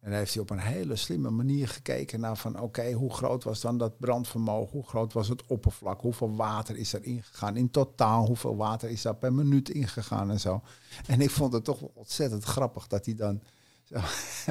En 0.00 0.12
heeft 0.12 0.34
hij 0.34 0.42
op 0.42 0.50
een 0.50 0.58
hele 0.58 0.96
slimme 0.96 1.30
manier 1.30 1.68
gekeken 1.68 2.20
naar 2.20 2.36
van 2.36 2.60
oké, 2.60 2.92
hoe 2.92 3.12
groot 3.12 3.44
was 3.44 3.60
dan 3.60 3.78
dat 3.78 3.98
brandvermogen? 3.98 4.72
Hoe 4.72 4.86
groot 4.86 5.12
was 5.12 5.28
het 5.28 5.46
oppervlak? 5.46 6.00
Hoeveel 6.00 6.36
water 6.36 6.76
is 6.76 6.92
er 6.92 7.04
ingegaan? 7.04 7.56
In 7.56 7.70
totaal, 7.70 8.26
hoeveel 8.26 8.56
water 8.56 8.90
is 8.90 9.02
daar 9.02 9.16
per 9.16 9.32
minuut 9.32 9.70
ingegaan 9.70 10.30
en 10.30 10.40
zo. 10.40 10.62
En 11.06 11.20
ik 11.20 11.30
vond 11.30 11.52
het 11.52 11.64
toch 11.64 11.80
ontzettend 11.80 12.44
grappig 12.44 12.86
dat 12.86 13.04
hij 13.04 13.14
dan 13.14 13.42
zo, 13.84 13.96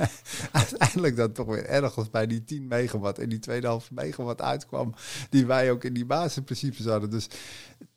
uiteindelijk 0.51 1.15
dan 1.15 1.31
toch 1.31 1.47
weer 1.47 1.65
ergens 1.65 2.09
bij 2.09 2.27
die 2.27 2.43
10 2.43 2.67
megawatt 2.67 3.19
en 3.19 3.29
die 3.29 3.39
2,5 3.49 3.87
megawatt 3.91 4.41
uitkwam, 4.41 4.93
die 5.29 5.45
wij 5.45 5.71
ook 5.71 5.83
in 5.83 5.93
die 5.93 6.05
basisprincipes 6.05 6.85
hadden. 6.85 7.09
Dus 7.09 7.27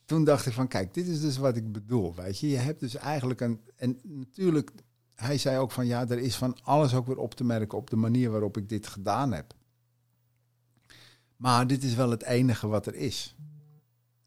toen 0.04 0.24
dacht 0.24 0.46
ik 0.46 0.52
van 0.52 0.68
kijk, 0.68 0.94
dit 0.94 1.06
is 1.06 1.20
dus 1.20 1.36
wat 1.36 1.56
ik 1.56 1.72
bedoel, 1.72 2.14
weet 2.14 2.38
je. 2.38 2.48
Je 2.48 2.56
hebt 2.56 2.80
dus 2.80 2.94
eigenlijk 2.94 3.40
een, 3.40 3.60
en 3.76 3.98
natuurlijk 4.02 4.70
hij 5.22 5.38
zei 5.38 5.58
ook 5.58 5.70
van 5.72 5.86
ja, 5.86 6.08
er 6.08 6.18
is 6.18 6.36
van 6.36 6.56
alles 6.62 6.94
ook 6.94 7.06
weer 7.06 7.18
op 7.18 7.34
te 7.34 7.44
merken 7.44 7.78
op 7.78 7.90
de 7.90 7.96
manier 7.96 8.30
waarop 8.30 8.56
ik 8.56 8.68
dit 8.68 8.86
gedaan 8.86 9.32
heb. 9.32 9.54
Maar 11.36 11.66
dit 11.66 11.82
is 11.82 11.94
wel 11.94 12.10
het 12.10 12.22
enige 12.22 12.68
wat 12.68 12.86
er 12.86 12.94
is. 12.94 13.36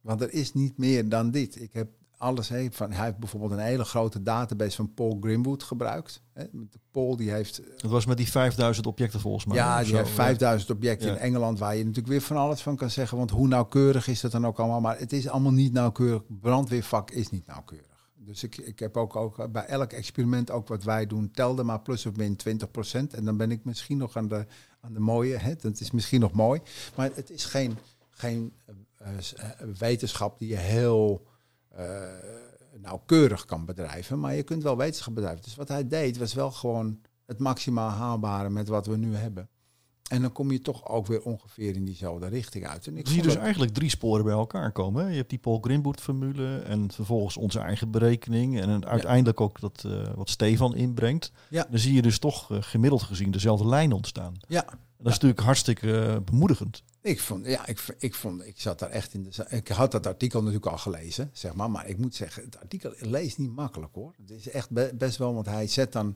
Want 0.01 0.21
er 0.21 0.33
is 0.33 0.53
niet 0.53 0.77
meer 0.77 1.09
dan 1.09 1.31
dit. 1.31 1.61
Ik 1.61 1.73
heb 1.73 1.89
alles 2.17 2.49
he, 2.49 2.67
van, 2.71 2.91
hij 2.91 3.05
heeft 3.05 3.17
bijvoorbeeld 3.17 3.51
een 3.51 3.59
hele 3.59 3.83
grote 3.83 4.23
database 4.23 4.75
van 4.75 4.93
Paul 4.93 5.17
Grimwood 5.21 5.63
gebruikt. 5.63 6.21
He, 6.33 6.45
Paul 6.91 7.15
die 7.15 7.31
heeft. 7.31 7.57
Het 7.57 7.91
was 7.91 8.05
met 8.05 8.17
die 8.17 8.29
5000 8.29 8.87
objecten 8.87 9.19
volgens 9.19 9.45
mij. 9.45 9.57
Ja, 9.57 9.83
die 9.83 9.95
heeft 9.95 10.09
5000 10.09 10.71
objecten 10.71 11.09
in 11.09 11.17
Engeland 11.17 11.59
waar 11.59 11.75
je 11.75 11.79
natuurlijk 11.79 12.07
weer 12.07 12.21
van 12.21 12.37
alles 12.37 12.61
van 12.61 12.75
kan 12.75 12.89
zeggen. 12.89 13.17
Want 13.17 13.31
hoe 13.31 13.47
nauwkeurig 13.47 14.07
is 14.07 14.21
dat 14.21 14.31
dan 14.31 14.45
ook 14.45 14.59
allemaal? 14.59 14.81
Maar 14.81 14.99
het 14.99 15.13
is 15.13 15.27
allemaal 15.27 15.51
niet 15.51 15.73
nauwkeurig. 15.73 16.21
Brandweervak 16.27 17.11
is 17.11 17.29
niet 17.29 17.45
nauwkeurig 17.47 17.94
Dus 18.25 18.43
ik, 18.43 18.57
ik 18.57 18.79
heb 18.79 18.97
ook, 18.97 19.15
ook 19.15 19.51
bij 19.51 19.65
elk 19.65 19.91
experiment, 19.91 20.51
ook 20.51 20.67
wat 20.67 20.83
wij 20.83 21.07
doen, 21.07 21.31
telde 21.31 21.63
maar 21.63 21.81
plus 21.81 22.05
of 22.05 22.15
min 22.15 22.37
20%. 22.49 22.51
En 23.11 23.25
dan 23.25 23.37
ben 23.37 23.51
ik 23.51 23.63
misschien 23.63 23.97
nog 23.97 24.17
aan 24.17 24.27
de, 24.27 24.45
aan 24.79 24.93
de 24.93 24.99
mooie. 24.99 25.37
Hè? 25.37 25.55
Dat 25.55 25.79
is 25.79 25.91
misschien 25.91 26.19
nog 26.19 26.31
mooi. 26.31 26.61
Maar 26.95 27.09
het 27.13 27.29
is 27.29 27.45
geen, 27.45 27.77
geen 28.09 28.53
uh, 29.01 29.07
wetenschap 29.77 30.39
die 30.39 30.47
je 30.47 30.57
heel 30.57 31.27
nauwkeurig 32.77 33.45
kan 33.45 33.65
bedrijven. 33.65 34.19
Maar 34.19 34.35
je 34.35 34.43
kunt 34.43 34.63
wel 34.63 34.77
wetenschap 34.77 35.15
bedrijven. 35.15 35.43
Dus 35.43 35.55
wat 35.55 35.67
hij 35.67 35.87
deed 35.87 36.17
was 36.17 36.33
wel 36.33 36.51
gewoon 36.51 36.99
het 37.25 37.39
maximaal 37.39 37.89
haalbare 37.89 38.49
met 38.49 38.67
wat 38.67 38.85
we 38.85 38.97
nu 38.97 39.15
hebben. 39.15 39.49
En 40.09 40.21
dan 40.21 40.31
kom 40.31 40.51
je 40.51 40.61
toch 40.61 40.87
ook 40.87 41.07
weer 41.07 41.21
ongeveer 41.21 41.75
in 41.75 41.85
diezelfde 41.85 42.27
richting 42.27 42.67
uit. 42.67 42.87
En 42.87 42.97
ik 42.97 43.07
zie 43.07 43.21
dus 43.21 43.35
eigenlijk 43.35 43.73
drie 43.73 43.89
sporen 43.89 44.23
bij 44.23 44.33
elkaar 44.33 44.71
komen. 44.71 45.09
Je 45.09 45.15
hebt 45.15 45.29
die 45.29 45.39
Paul 45.39 45.59
Grimboet-formule 45.59 46.57
en 46.57 46.91
vervolgens 46.91 47.37
onze 47.37 47.59
eigen 47.59 47.91
berekening. 47.91 48.61
En 48.61 48.85
uiteindelijk 48.85 49.41
ook 49.41 49.59
dat, 49.59 49.83
uh, 49.85 50.13
wat 50.15 50.29
Stefan 50.29 50.75
inbrengt. 50.75 51.31
Ja. 51.49 51.67
Dan 51.69 51.79
zie 51.79 51.93
je 51.93 52.01
dus 52.01 52.19
toch 52.19 52.51
uh, 52.51 52.57
gemiddeld 52.61 53.03
gezien 53.03 53.31
dezelfde 53.31 53.67
lijn 53.67 53.91
ontstaan. 53.91 54.33
Ja. 54.47 54.61
dat 54.61 54.77
is 54.97 55.13
natuurlijk 55.13 55.41
hartstikke 55.41 55.87
uh, 55.87 56.15
bemoedigend. 56.25 56.83
Ik 57.01 57.19
vond, 57.19 57.45
ja, 57.45 57.67
ik, 57.67 57.95
ik 57.97 58.15
vond, 58.15 58.45
ik 58.45 58.59
zat 58.61 58.79
daar 58.79 58.89
echt 58.89 59.13
in 59.13 59.23
de. 59.23 59.45
Ik 59.49 59.67
had 59.67 59.91
dat 59.91 60.07
artikel 60.07 60.39
natuurlijk 60.39 60.71
al 60.71 60.77
gelezen, 60.77 61.29
zeg 61.33 61.53
maar. 61.53 61.71
Maar 61.71 61.87
ik 61.87 61.97
moet 61.97 62.15
zeggen, 62.15 62.43
het 62.43 62.59
artikel 62.59 62.93
leest 62.99 63.37
niet 63.37 63.55
makkelijk 63.55 63.93
hoor. 63.95 64.13
Het 64.17 64.31
is 64.31 64.49
echt 64.49 64.97
best 64.97 65.17
wel, 65.17 65.33
want 65.33 65.45
hij 65.45 65.67
zet 65.67 65.91
dan 65.91 66.15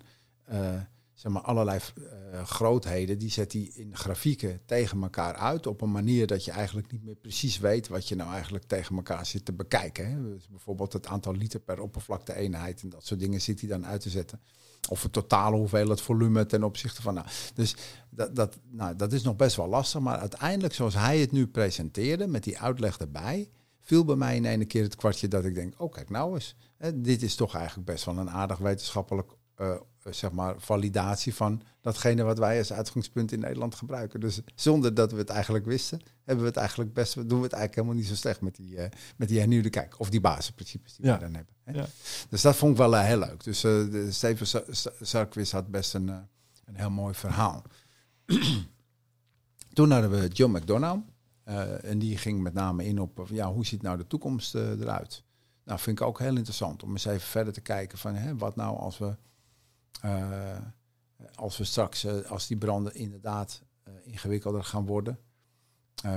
zeg 1.20 1.32
maar, 1.32 1.42
allerlei 1.42 1.80
uh, 1.98 2.44
grootheden, 2.44 3.18
die 3.18 3.30
zet 3.30 3.54
hij 3.54 3.72
in 3.74 3.96
grafieken 3.96 4.62
tegen 4.66 5.02
elkaar 5.02 5.36
uit 5.36 5.68
op 5.68 5.82
een 5.82 5.92
manier 5.92 6.28
dat 6.28 6.46
je 6.46 6.52
eigenlijk 6.52 6.92
niet 6.92 7.04
meer 7.04 7.16
precies 7.16 7.60
weet 7.60 7.88
wat 7.88 8.08
je 8.08 8.16
nou 8.16 8.32
eigenlijk 8.32 8.64
tegen 8.64 8.96
elkaar 8.96 9.26
zit 9.26 9.46
te 9.46 9.54
bekijken. 9.54 10.12
Hè. 10.12 10.22
Dus 10.22 10.48
bijvoorbeeld 10.48 10.94
het 10.94 11.08
aantal 11.08 11.36
liter 11.36 11.60
per 11.60 11.82
oppervlakte 11.82 12.36
eenheid 12.36 12.82
en 12.82 12.90
dat 12.90 13.06
soort 13.06 13.20
dingen 13.20 13.42
zit 13.42 13.60
hij 13.60 13.70
dan 13.70 13.86
uit 13.86 14.02
te 14.02 14.10
zetten. 14.10 14.42
Of 14.90 15.04
het 15.04 15.14
totale 15.14 15.56
hoeveelheid 15.56 16.02
volume 16.02 16.46
ten 16.46 16.64
opzichte 16.64 17.02
van. 17.02 17.14
Nou, 17.14 17.28
dus 17.54 17.76
dat, 18.10 18.36
dat, 18.36 18.58
nou, 18.70 18.96
dat 18.96 19.14
is 19.14 19.24
nog 19.24 19.36
best 19.36 19.56
wel 19.56 19.68
lastig, 19.68 20.02
maar 20.02 20.18
uiteindelijk 20.18 20.74
zoals 20.74 20.94
hij 20.94 21.20
het 21.20 21.32
nu 21.32 21.48
presenteerde, 21.48 22.28
met 22.28 22.44
die 22.44 22.60
uitleg 22.60 22.98
erbij, 22.98 23.50
viel 23.82 24.06
bij 24.06 24.16
mij 24.16 24.36
in 24.36 24.46
ene 24.46 24.66
keer 24.66 24.84
het 24.84 24.96
kwartje 24.96 25.28
dat 25.28 25.46
ik 25.46 25.56
denk, 25.56 25.82
oh 25.82 25.92
kijk 25.92 26.10
nou 26.10 26.34
eens, 26.34 26.56
hè, 26.78 27.02
dit 27.02 27.22
is 27.22 27.36
toch 27.36 27.56
eigenlijk 27.56 27.88
best 27.88 28.06
wel 28.06 28.18
een 28.18 28.30
aardig 28.30 28.58
wetenschappelijk 28.58 29.32
uh, 29.58 29.76
zeg 30.04 30.32
maar, 30.32 30.56
validatie 30.58 31.36
van 31.36 31.62
datgene 31.82 32.24
wat 32.24 32.38
wij 32.38 32.58
als 32.58 32.74
uitgangspunt 32.74 33.32
in 33.32 33.40
Nederland 33.40 33.76
gebruiken. 33.76 34.20
Dus 34.20 34.42
zonder 34.56 34.94
dat 34.94 35.12
we 35.12 35.18
het 35.18 35.30
eigenlijk 35.30 35.66
wisten, 35.66 36.02
hebben 36.24 36.44
we 36.44 36.50
het 36.50 36.60
eigenlijk 36.60 36.94
best, 36.94 37.16
doen 37.16 37.38
we 37.38 37.44
het 37.44 37.54
eigenlijk 37.54 37.76
helemaal 37.76 37.96
niet 37.96 38.08
zo 38.08 38.16
slecht 38.16 38.42
met 38.42 38.56
die, 38.56 38.76
uh, 38.76 38.86
met 39.16 39.28
die 39.28 39.40
hernieuwde 39.40 39.70
kijk. 39.70 40.00
Of 40.00 40.10
die 40.10 40.22
basisprincipes 40.22 40.96
die 40.96 41.12
we 41.12 41.18
dan 41.18 41.34
hebben. 41.34 41.54
Hè? 41.64 41.74
Ja. 41.74 41.86
Dus 42.30 42.42
dat 42.42 42.56
vond 42.56 42.72
ik 42.72 42.78
wel 42.78 42.94
uh, 42.94 43.04
heel 43.04 43.20
leuk. 43.20 43.44
Dus 43.44 43.64
uh, 43.64 44.12
Steven 44.12 44.66
Sarkwist 45.02 45.52
had 45.52 45.68
best 45.68 45.94
een, 45.94 46.08
een 46.08 46.76
heel 46.76 46.90
mooi 46.90 47.14
verhaal. 47.14 47.64
Toen 49.74 49.92
hadden 49.92 50.10
we 50.10 50.28
John 50.28 50.56
McDonough. 50.58 51.04
en 51.84 52.00
die 52.00 52.18
ging 52.18 52.42
met 52.42 52.54
name 52.54 52.86
in 52.86 53.00
op 53.00 53.28
ja, 53.32 53.52
hoe 53.52 53.66
ziet 53.66 53.82
nou 53.82 53.98
de 53.98 54.08
toekomst 54.08 54.56
eruit. 54.56 55.24
Nou, 55.64 55.80
vind 55.80 56.00
ik 56.00 56.06
ook 56.06 56.20
heel 56.20 56.36
interessant 56.36 56.84
om 56.84 56.92
eens 56.92 57.06
even 57.06 57.28
verder 57.28 57.54
te 57.54 57.62
kijken 57.62 57.98
van 57.98 58.16
hè, 58.16 58.38
wat 58.38 58.56
nou 58.56 58.78
als 58.78 58.98
we 58.98 59.16
als 61.36 61.58
we 61.58 61.64
straks, 61.64 62.06
uh, 62.06 62.22
als 62.22 62.48
die 62.48 62.58
branden 62.58 62.96
inderdaad 62.96 63.64
uh, 63.88 63.94
ingewikkelder 64.04 64.64
gaan 64.64 64.86
worden. 64.86 65.20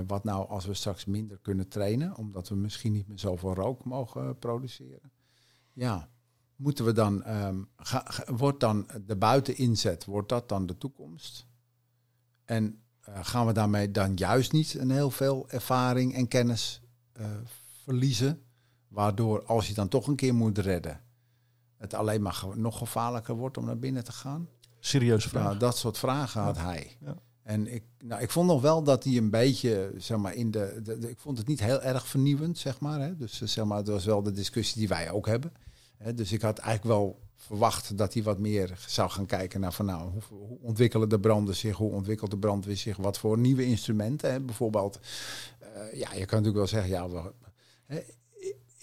wat 0.06 0.24
nou 0.24 0.48
als 0.48 0.64
we 0.64 0.74
straks 0.74 1.04
minder 1.04 1.38
kunnen 1.38 1.68
trainen, 1.68 2.16
omdat 2.16 2.48
we 2.48 2.54
misschien 2.54 2.92
niet 2.92 3.08
meer 3.08 3.18
zoveel 3.18 3.54
rook 3.54 3.84
mogen 3.84 4.38
produceren. 4.38 5.12
Ja, 5.72 6.08
moeten 6.56 6.84
we 6.84 6.92
dan, 6.92 7.24
ga, 7.76 8.04
wordt 8.26 8.60
dan 8.60 8.86
de 9.06 9.16
buiteninzet, 9.16 10.04
wordt 10.04 10.28
dat 10.28 10.48
dan 10.48 10.66
de 10.66 10.78
toekomst? 10.78 11.46
En 12.44 12.82
gaan 13.00 13.46
we 13.46 13.52
daarmee 13.52 13.90
dan 13.90 14.14
juist 14.14 14.52
niet 14.52 14.74
een 14.74 14.90
heel 14.90 15.10
veel 15.10 15.50
ervaring 15.50 16.14
en 16.14 16.28
kennis 16.28 16.82
verliezen? 17.82 18.42
Waardoor 18.88 19.44
als 19.44 19.68
je 19.68 19.74
dan 19.74 19.88
toch 19.88 20.06
een 20.06 20.16
keer 20.16 20.34
moet 20.34 20.58
redden, 20.58 21.00
het 21.82 21.94
alleen 21.94 22.22
maar 22.22 22.44
nog 22.54 22.78
gevaarlijker 22.78 23.34
wordt 23.34 23.58
om 23.58 23.64
naar 23.64 23.78
binnen 23.78 24.04
te 24.04 24.12
gaan? 24.12 24.48
Vraag. 25.30 25.44
Nou, 25.44 25.58
dat 25.58 25.76
soort 25.76 25.98
vragen 25.98 26.42
had 26.42 26.58
hij. 26.58 26.96
Ja. 27.00 27.14
En 27.42 27.74
ik, 27.74 27.82
nou, 28.04 28.22
ik 28.22 28.30
vond 28.30 28.48
nog 28.48 28.60
wel 28.60 28.82
dat 28.82 29.04
hij 29.04 29.16
een 29.16 29.30
beetje, 29.30 29.92
zeg 29.96 30.18
maar, 30.18 30.34
in 30.34 30.50
de, 30.50 30.80
de, 30.82 31.10
ik 31.10 31.18
vond 31.18 31.38
het 31.38 31.46
niet 31.46 31.60
heel 31.60 31.82
erg 31.82 32.06
vernieuwend, 32.06 32.58
zeg 32.58 32.80
maar. 32.80 33.00
Hè. 33.00 33.16
Dus 33.16 33.40
eh, 33.40 33.48
zeg 33.48 33.64
maar, 33.64 33.76
het 33.76 33.88
was 33.88 34.04
wel 34.04 34.22
de 34.22 34.32
discussie 34.32 34.78
die 34.78 34.88
wij 34.88 35.10
ook 35.10 35.26
hebben. 35.26 35.52
Hè. 35.96 36.14
Dus 36.14 36.32
ik 36.32 36.42
had 36.42 36.58
eigenlijk 36.58 36.98
wel 36.98 37.20
verwacht 37.36 37.98
dat 37.98 38.14
hij 38.14 38.22
wat 38.22 38.38
meer 38.38 38.84
zou 38.86 39.10
gaan 39.10 39.26
kijken 39.26 39.60
naar 39.60 39.72
van 39.72 39.86
nou, 39.86 40.10
hoe, 40.10 40.22
hoe 40.28 40.58
ontwikkelen 40.60 41.08
de 41.08 41.20
branden 41.20 41.56
zich, 41.56 41.76
hoe 41.76 41.92
ontwikkelt 41.92 42.30
de 42.30 42.38
brandweer 42.38 42.76
zich, 42.76 42.96
wat 42.96 43.18
voor 43.18 43.38
nieuwe 43.38 43.64
instrumenten. 43.64 44.32
Hè. 44.32 44.40
Bijvoorbeeld, 44.40 44.98
uh, 45.62 45.98
ja, 45.98 46.12
je 46.12 46.26
kan 46.26 46.42
natuurlijk 46.42 46.56
wel 46.56 46.66
zeggen, 46.66 46.90
ja, 46.90 47.08
we, 47.08 47.32
hè, 47.86 48.00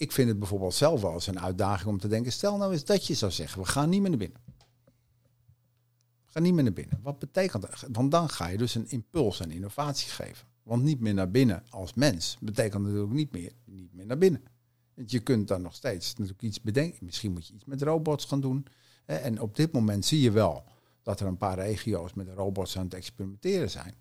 ik 0.00 0.12
vind 0.12 0.28
het 0.28 0.38
bijvoorbeeld 0.38 0.74
zelf 0.74 1.00
wel 1.00 1.12
eens 1.12 1.26
een 1.26 1.40
uitdaging 1.40 1.88
om 1.88 1.98
te 1.98 2.08
denken, 2.08 2.32
stel 2.32 2.56
nou 2.56 2.72
eens 2.72 2.84
dat 2.84 3.06
je 3.06 3.14
zou 3.14 3.32
zeggen, 3.32 3.62
we 3.62 3.68
gaan 3.68 3.88
niet 3.88 4.00
meer 4.00 4.10
naar 4.10 4.18
binnen. 4.18 4.40
We 6.26 6.32
gaan 6.32 6.42
niet 6.42 6.54
meer 6.54 6.62
naar 6.62 6.72
binnen. 6.72 7.00
Wat 7.02 7.18
betekent 7.18 7.62
dat? 7.62 7.86
Want 7.92 8.10
dan 8.10 8.28
ga 8.28 8.46
je 8.46 8.58
dus 8.58 8.74
een 8.74 8.90
impuls 8.90 9.40
en 9.40 9.50
innovatie 9.50 10.10
geven. 10.10 10.48
Want 10.62 10.82
niet 10.82 11.00
meer 11.00 11.14
naar 11.14 11.30
binnen 11.30 11.62
als 11.70 11.94
mens 11.94 12.36
betekent 12.40 12.82
natuurlijk 12.82 13.12
niet 13.12 13.32
meer 13.32 13.52
niet 13.64 13.94
meer 13.94 14.06
naar 14.06 14.18
binnen. 14.18 14.42
Want 14.94 15.10
je 15.10 15.20
kunt 15.20 15.48
dan 15.48 15.62
nog 15.62 15.74
steeds 15.74 16.10
natuurlijk 16.10 16.42
iets 16.42 16.60
bedenken. 16.60 17.04
Misschien 17.04 17.32
moet 17.32 17.46
je 17.46 17.54
iets 17.54 17.64
met 17.64 17.82
robots 17.82 18.24
gaan 18.24 18.40
doen. 18.40 18.66
En 19.04 19.40
op 19.40 19.56
dit 19.56 19.72
moment 19.72 20.04
zie 20.04 20.20
je 20.20 20.30
wel 20.30 20.64
dat 21.02 21.20
er 21.20 21.26
een 21.26 21.36
paar 21.36 21.58
regio's 21.58 22.14
met 22.14 22.28
robots 22.28 22.78
aan 22.78 22.84
het 22.84 22.94
experimenteren 22.94 23.70
zijn. 23.70 23.94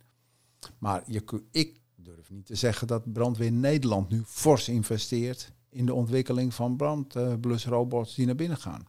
Maar 0.78 1.04
je, 1.06 1.44
ik 1.52 1.80
durf 1.96 2.30
niet 2.30 2.46
te 2.46 2.56
zeggen 2.56 2.88
dat 2.88 3.14
brandweer 3.14 3.52
Nederland 3.52 4.10
nu 4.10 4.24
fors 4.26 4.70
investeert 4.70 5.52
in 5.70 5.86
de 5.86 5.94
ontwikkeling 5.94 6.54
van 6.54 6.76
brandblusrobots 6.76 8.16
die 8.16 8.26
naar 8.26 8.36
binnen 8.36 8.58
gaan. 8.58 8.88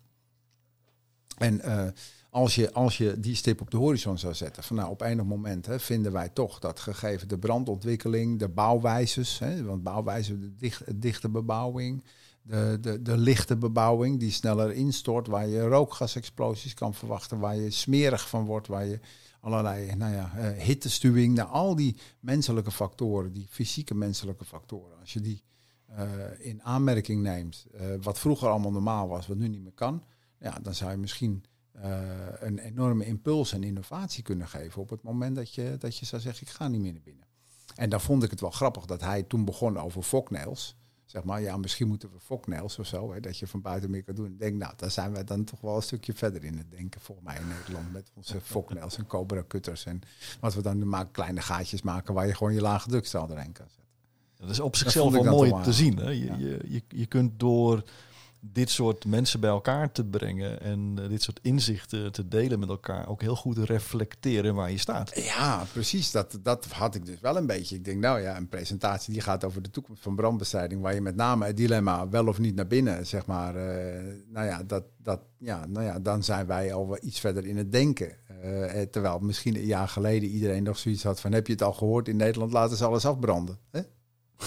En 1.36 1.60
uh, 1.64 1.86
als, 2.30 2.54
je, 2.54 2.72
als 2.72 2.98
je 2.98 3.20
die 3.20 3.34
stip 3.34 3.60
op 3.60 3.70
de 3.70 3.76
horizon 3.76 4.18
zou 4.18 4.34
zetten, 4.34 4.62
van 4.62 4.76
nou 4.76 4.90
op 4.90 5.00
enig 5.00 5.24
moment 5.24 5.66
hè, 5.66 5.80
vinden 5.80 6.12
wij 6.12 6.28
toch 6.28 6.58
dat 6.58 6.80
gegeven 6.80 7.28
de 7.28 7.38
brandontwikkeling, 7.38 8.38
de 8.38 8.48
bouwwijzes, 8.48 9.38
hè, 9.38 9.64
want 9.64 9.82
bouwwijzen, 9.82 10.40
de 10.40 10.54
dicht, 10.54 11.00
dichte 11.00 11.28
bebouwing, 11.28 12.04
de, 12.42 12.78
de, 12.80 13.02
de 13.02 13.16
lichte 13.16 13.56
bebouwing 13.56 14.20
die 14.20 14.30
sneller 14.30 14.72
instort, 14.72 15.26
waar 15.26 15.48
je 15.48 15.68
rookgasexplosies 15.68 16.74
kan 16.74 16.94
verwachten, 16.94 17.38
waar 17.38 17.56
je 17.56 17.70
smerig 17.70 18.28
van 18.28 18.44
wordt, 18.44 18.66
waar 18.66 18.86
je 18.86 19.00
allerlei 19.40 19.94
nou 19.94 20.14
ja, 20.14 20.32
uh, 20.36 20.62
hittestuwing, 20.62 21.34
nou, 21.34 21.48
al 21.48 21.74
die 21.74 21.96
menselijke 22.20 22.70
factoren, 22.70 23.32
die 23.32 23.46
fysieke 23.50 23.94
menselijke 23.94 24.44
factoren, 24.44 24.98
als 25.00 25.12
je 25.12 25.20
die 25.20 25.42
uh, 25.98 26.46
in 26.46 26.62
aanmerking 26.62 27.22
neemt, 27.22 27.66
uh, 27.74 27.80
wat 28.00 28.18
vroeger 28.18 28.48
allemaal 28.48 28.72
normaal 28.72 29.08
was, 29.08 29.26
wat 29.26 29.36
nu 29.36 29.48
niet 29.48 29.62
meer 29.62 29.72
kan, 29.72 30.04
ja, 30.38 30.58
dan 30.62 30.74
zou 30.74 30.90
je 30.90 30.96
misschien 30.96 31.44
uh, 31.76 32.00
een 32.38 32.58
enorme 32.58 33.04
impuls 33.04 33.52
en 33.52 33.62
innovatie 33.62 34.22
kunnen 34.22 34.48
geven 34.48 34.82
op 34.82 34.90
het 34.90 35.02
moment 35.02 35.36
dat 35.36 35.54
je, 35.54 35.76
dat 35.78 35.96
je 35.96 36.06
zou 36.06 36.22
zeggen, 36.22 36.46
ik 36.46 36.52
ga 36.52 36.68
niet 36.68 36.80
meer 36.80 36.92
naar 36.92 37.02
binnen. 37.02 37.26
En 37.74 37.90
dan 37.90 38.00
vond 38.00 38.22
ik 38.22 38.30
het 38.30 38.40
wel 38.40 38.50
grappig 38.50 38.84
dat 38.84 39.00
hij 39.00 39.22
toen 39.22 39.44
begon 39.44 39.78
over 39.78 40.02
foknails. 40.02 40.76
Zeg 41.04 41.24
maar, 41.24 41.40
ja, 41.40 41.56
misschien 41.56 41.88
moeten 41.88 42.12
we 42.12 42.20
foknails 42.20 42.78
of 42.78 42.86
zo, 42.86 43.12
hè, 43.12 43.20
dat 43.20 43.38
je 43.38 43.46
van 43.46 43.60
buiten 43.60 43.90
meer 43.90 44.02
kan 44.02 44.14
doen. 44.14 44.26
Ik 44.26 44.38
denk, 44.38 44.56
nou, 44.56 44.72
daar 44.76 44.90
zijn 44.90 45.12
wij 45.12 45.24
dan 45.24 45.44
toch 45.44 45.60
wel 45.60 45.76
een 45.76 45.82
stukje 45.82 46.12
verder 46.12 46.44
in 46.44 46.58
het 46.58 46.70
denken, 46.70 47.00
volgens 47.00 47.26
mij 47.26 47.36
in 47.36 47.48
Nederland, 47.48 47.92
met 47.92 48.10
onze 48.14 48.40
foknails 48.54 48.96
en 48.96 49.06
cobra 49.06 49.44
cutters. 49.48 49.86
En 49.86 50.00
wat 50.40 50.54
we 50.54 50.62
dan 50.62 50.78
nu 50.78 50.84
maken, 50.84 51.12
kleine 51.12 51.40
gaatjes 51.40 51.82
maken 51.82 52.14
waar 52.14 52.26
je 52.26 52.34
gewoon 52.34 52.54
je 52.54 52.60
lage 52.60 52.88
drukstraal 52.88 53.26
doorheen 53.26 53.52
kan 53.52 53.66
zetten. 53.68 53.89
Dat 54.40 54.50
is 54.50 54.60
op 54.60 54.76
zichzelf 54.76 55.12
wel 55.12 55.24
mooi 55.24 55.52
te 55.62 55.72
zien. 55.72 55.96
Hè? 55.96 56.10
Je, 56.10 56.38
je, 56.38 56.60
je, 56.68 56.82
je 56.88 57.06
kunt 57.06 57.40
door 57.40 57.82
dit 58.40 58.70
soort 58.70 59.04
mensen 59.04 59.40
bij 59.40 59.50
elkaar 59.50 59.92
te 59.92 60.04
brengen 60.04 60.60
en 60.60 60.96
uh, 61.00 61.08
dit 61.08 61.22
soort 61.22 61.38
inzichten 61.42 62.12
te 62.12 62.28
delen 62.28 62.58
met 62.58 62.68
elkaar 62.68 63.08
ook 63.08 63.20
heel 63.20 63.36
goed 63.36 63.58
reflecteren 63.58 64.54
waar 64.54 64.70
je 64.70 64.78
staat. 64.78 65.12
Ja, 65.14 65.64
precies. 65.72 66.10
Dat, 66.10 66.38
dat 66.42 66.66
had 66.66 66.94
ik 66.94 67.06
dus 67.06 67.20
wel 67.20 67.36
een 67.36 67.46
beetje. 67.46 67.76
Ik 67.76 67.84
denk, 67.84 68.00
nou 68.00 68.20
ja, 68.20 68.36
een 68.36 68.48
presentatie 68.48 69.12
die 69.12 69.22
gaat 69.22 69.44
over 69.44 69.62
de 69.62 69.70
toekomst 69.70 70.02
van 70.02 70.16
brandbestrijding, 70.16 70.80
waar 70.80 70.94
je 70.94 71.00
met 71.00 71.16
name 71.16 71.46
het 71.46 71.56
dilemma 71.56 72.08
wel 72.08 72.26
of 72.26 72.38
niet 72.38 72.54
naar 72.54 72.66
binnen, 72.66 73.06
zeg 73.06 73.26
maar. 73.26 73.56
Uh, 73.56 74.14
nou 74.26 74.46
ja, 74.46 74.62
dat, 74.62 74.84
dat, 74.96 75.20
ja, 75.38 75.66
nou 75.66 75.84
ja, 75.84 75.98
dan 75.98 76.22
zijn 76.24 76.46
wij 76.46 76.74
al 76.74 76.88
wel 76.88 76.98
iets 77.00 77.20
verder 77.20 77.46
in 77.46 77.56
het 77.56 77.72
denken. 77.72 78.16
Uh, 78.44 78.80
terwijl 78.80 79.18
misschien 79.18 79.56
een 79.56 79.66
jaar 79.66 79.88
geleden 79.88 80.28
iedereen 80.28 80.62
nog 80.62 80.78
zoiets 80.78 81.02
had 81.02 81.20
van, 81.20 81.32
heb 81.32 81.46
je 81.46 81.52
het 81.52 81.62
al 81.62 81.72
gehoord 81.72 82.08
in 82.08 82.16
Nederland, 82.16 82.52
laten 82.52 82.76
ze 82.76 82.84
alles 82.84 83.06
afbranden. 83.06 83.58
Hè? 83.70 83.80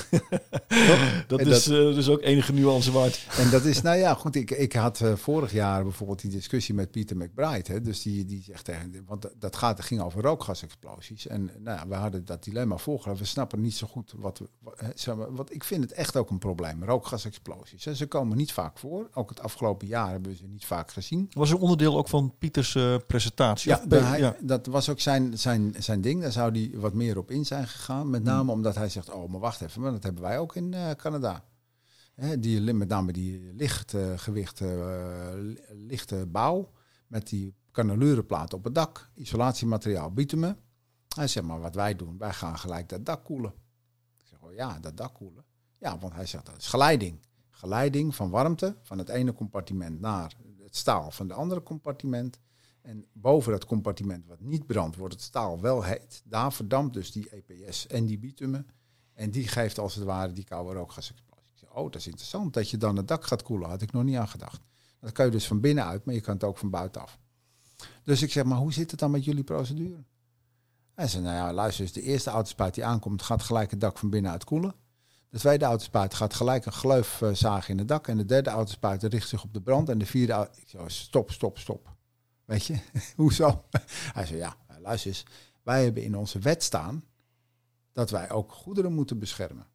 dat 1.27 1.39
En 1.39 1.47
is 1.47 1.67
eh, 1.67 1.73
dus 1.75 2.09
ook 2.09 2.21
enige 2.21 2.53
nuance 2.53 2.91
waard. 2.91 3.25
En 3.37 3.49
dat 3.49 3.63
is, 3.65 3.81
nou 3.81 3.97
ja, 3.97 4.13
goed. 4.13 4.35
Ik, 4.35 4.51
ik 4.51 4.73
had 4.73 5.01
eh, 5.01 5.13
vorig 5.15 5.51
jaar 5.51 5.83
bijvoorbeeld 5.83 6.21
die 6.21 6.31
discussie 6.31 6.75
met 6.75 6.91
Pieter 6.91 7.17
McBride. 7.17 7.71
Hè, 7.71 7.81
dus 7.81 8.01
die, 8.01 8.25
die 8.25 8.43
zegt 8.43 8.65
tegen, 8.65 9.03
want 9.07 9.29
dat 9.39 9.55
gaat, 9.55 9.81
ging 9.81 10.01
over 10.01 10.21
rookgasexplosies. 10.21 11.27
En 11.27 11.49
nou 11.59 11.77
ja, 11.77 11.87
we 11.87 11.95
hadden 11.95 12.25
dat 12.25 12.43
dilemma 12.43 12.77
voorgelegd. 12.77 13.19
We 13.19 13.25
snappen 13.25 13.61
niet 13.61 13.75
zo 13.75 13.87
goed 13.87 14.13
wat 14.17 14.37
we. 14.39 14.47
Wat, 14.59 14.81
zeg 14.95 15.15
maar, 15.15 15.35
wat, 15.35 15.53
ik 15.53 15.63
vind 15.63 15.83
het 15.83 15.91
echt 15.91 16.15
ook 16.17 16.29
een 16.29 16.39
probleem, 16.39 16.83
rookgasexplosies. 16.83 17.85
Hè. 17.85 17.95
Ze 17.95 18.07
komen 18.07 18.37
niet 18.37 18.51
vaak 18.53 18.77
voor. 18.79 19.09
Ook 19.13 19.29
het 19.29 19.41
afgelopen 19.41 19.87
jaar 19.87 20.11
hebben 20.11 20.31
we 20.31 20.37
ze 20.37 20.47
niet 20.47 20.65
vaak 20.65 20.91
gezien. 20.91 21.29
Was 21.33 21.49
een 21.49 21.57
onderdeel 21.57 21.97
ook 21.97 22.07
van 22.07 22.33
Pieters 22.39 22.75
eh, 22.75 22.95
presentatie? 23.07 23.69
Ja, 23.69 23.75
Of 23.75 23.81
de- 23.81 23.87
ben- 23.87 24.07
hij- 24.07 24.19
ja. 24.19 24.35
dat 24.41 24.65
was 24.65 24.89
ook 24.89 24.99
zijn, 24.99 25.37
zijn, 25.37 25.75
zijn 25.79 26.01
ding. 26.01 26.21
Daar 26.21 26.31
zou 26.31 26.51
hij 26.51 26.71
wat 26.79 26.93
meer 26.93 27.17
op 27.17 27.31
in 27.31 27.45
zijn 27.45 27.67
gegaan. 27.67 28.09
Met 28.09 28.23
name 28.23 28.51
omdat 28.51 28.75
hij 28.75 28.89
zegt, 28.89 29.11
oh, 29.11 29.29
maar 29.29 29.39
wacht 29.39 29.61
even, 29.61 29.81
maar 29.83 29.91
dat 29.91 30.03
hebben 30.03 30.21
wij 30.23 30.39
ook 30.39 30.55
in 30.55 30.73
eh, 30.73 30.91
Canada. 30.91 31.45
Hè, 32.15 32.39
die, 32.39 32.73
met 32.73 32.87
name 32.87 33.11
die 33.11 33.53
lichtgewicht, 33.53 34.61
lichte 35.71 36.25
bouw. 36.27 36.71
Met 37.07 37.27
die 37.27 37.55
canelurenplaat 37.71 38.53
op 38.53 38.63
het 38.63 38.75
dak. 38.75 39.09
Isolatiemateriaal 39.13 40.11
bitumen. 40.11 40.57
Hij 41.15 41.27
zegt, 41.27 41.45
maar 41.45 41.59
wat 41.59 41.75
wij 41.75 41.95
doen, 41.95 42.17
wij 42.17 42.33
gaan 42.33 42.57
gelijk 42.57 42.89
dat 42.89 43.05
dak 43.05 43.23
koelen. 43.23 43.53
Ik 44.17 44.25
zeg, 44.25 44.41
oh 44.41 44.53
ja, 44.53 44.79
dat 44.79 44.97
dak 44.97 45.13
koelen. 45.13 45.43
Ja, 45.77 45.97
want 45.99 46.13
hij 46.13 46.25
zegt, 46.25 46.45
dat 46.45 46.57
is 46.57 46.67
geleiding. 46.67 47.19
Geleiding 47.49 48.15
van 48.15 48.29
warmte 48.29 48.75
van 48.81 48.97
het 48.97 49.09
ene 49.09 49.33
compartiment 49.33 49.99
naar 49.99 50.35
het 50.63 50.75
staal 50.75 51.11
van 51.11 51.29
het 51.29 51.37
andere 51.37 51.63
compartiment. 51.63 52.39
En 52.81 53.05
boven 53.11 53.51
dat 53.51 53.65
compartiment 53.65 54.25
wat 54.25 54.39
niet 54.39 54.65
brandt, 54.65 54.95
wordt 54.95 55.13
het 55.13 55.23
staal 55.23 55.61
wel 55.61 55.83
heet. 55.83 56.21
Daar 56.25 56.53
verdampt 56.53 56.93
dus 56.93 57.11
die 57.11 57.29
EPS 57.29 57.87
en 57.87 58.05
die 58.05 58.19
bitumen. 58.19 58.67
En 59.13 59.31
die 59.31 59.47
geeft 59.47 59.79
als 59.79 59.95
het 59.95 60.03
ware 60.03 60.31
die 60.31 60.43
koude 60.43 60.73
rookgasexplosie. 60.73 61.49
Ik 61.53 61.59
zeg, 61.59 61.69
oh, 61.69 61.83
dat 61.83 61.95
is 61.95 62.07
interessant 62.07 62.53
dat 62.53 62.69
je 62.69 62.77
dan 62.77 62.95
het 62.95 63.07
dak 63.07 63.25
gaat 63.25 63.43
koelen. 63.43 63.69
Had 63.69 63.81
ik 63.81 63.91
nog 63.91 64.03
niet 64.03 64.17
aan 64.17 64.27
gedacht. 64.27 64.61
Dat 64.99 65.11
kan 65.11 65.25
je 65.25 65.31
dus 65.31 65.47
van 65.47 65.59
binnenuit, 65.59 66.05
maar 66.05 66.15
je 66.15 66.21
kan 66.21 66.33
het 66.33 66.43
ook 66.43 66.57
van 66.57 66.69
buitenaf. 66.69 67.19
Dus 68.03 68.21
ik 68.21 68.31
zeg, 68.31 68.43
maar 68.43 68.57
hoe 68.57 68.73
zit 68.73 68.91
het 68.91 68.99
dan 68.99 69.11
met 69.11 69.25
jullie 69.25 69.43
procedure? 69.43 70.03
Hij 70.93 71.07
zei, 71.07 71.23
nou 71.23 71.35
ja, 71.35 71.53
luister 71.53 71.83
eens, 71.83 71.93
de 71.93 72.01
eerste 72.01 72.29
autospuit 72.29 72.73
die 72.73 72.85
aankomt, 72.85 73.21
gaat 73.21 73.43
gelijk 73.43 73.71
het 73.71 73.81
dak 73.81 73.97
van 73.97 74.09
binnenuit 74.09 74.43
koelen. 74.43 74.75
De 75.29 75.39
tweede 75.39 75.65
autospuit 75.65 76.13
gaat 76.13 76.33
gelijk 76.33 76.65
een 76.65 76.71
gleuf 76.71 77.21
eh, 77.21 77.33
zagen 77.33 77.69
in 77.69 77.77
het 77.77 77.87
dak. 77.87 78.07
En 78.07 78.17
de 78.17 78.25
derde 78.25 78.49
autospuit 78.49 79.03
richt 79.03 79.29
zich 79.29 79.43
op 79.43 79.53
de 79.53 79.61
brand. 79.61 79.89
En 79.89 79.97
de 79.97 80.05
vierde, 80.05 80.49
ik 80.55 80.69
zei, 80.69 80.89
stop, 80.89 81.31
stop, 81.31 81.57
stop. 81.57 81.95
Weet 82.45 82.65
je, 82.65 82.79
hoezo? 83.15 83.63
Hij 83.89 84.25
zei, 84.25 84.39
ja, 84.39 84.55
luister 84.79 85.09
eens. 85.11 85.25
Wij 85.63 85.83
hebben 85.83 86.03
in 86.03 86.17
onze 86.17 86.39
wet 86.39 86.63
staan 86.63 87.03
dat 87.93 88.09
wij 88.09 88.31
ook 88.31 88.51
goederen 88.51 88.93
moeten 88.93 89.19
beschermen. 89.19 89.65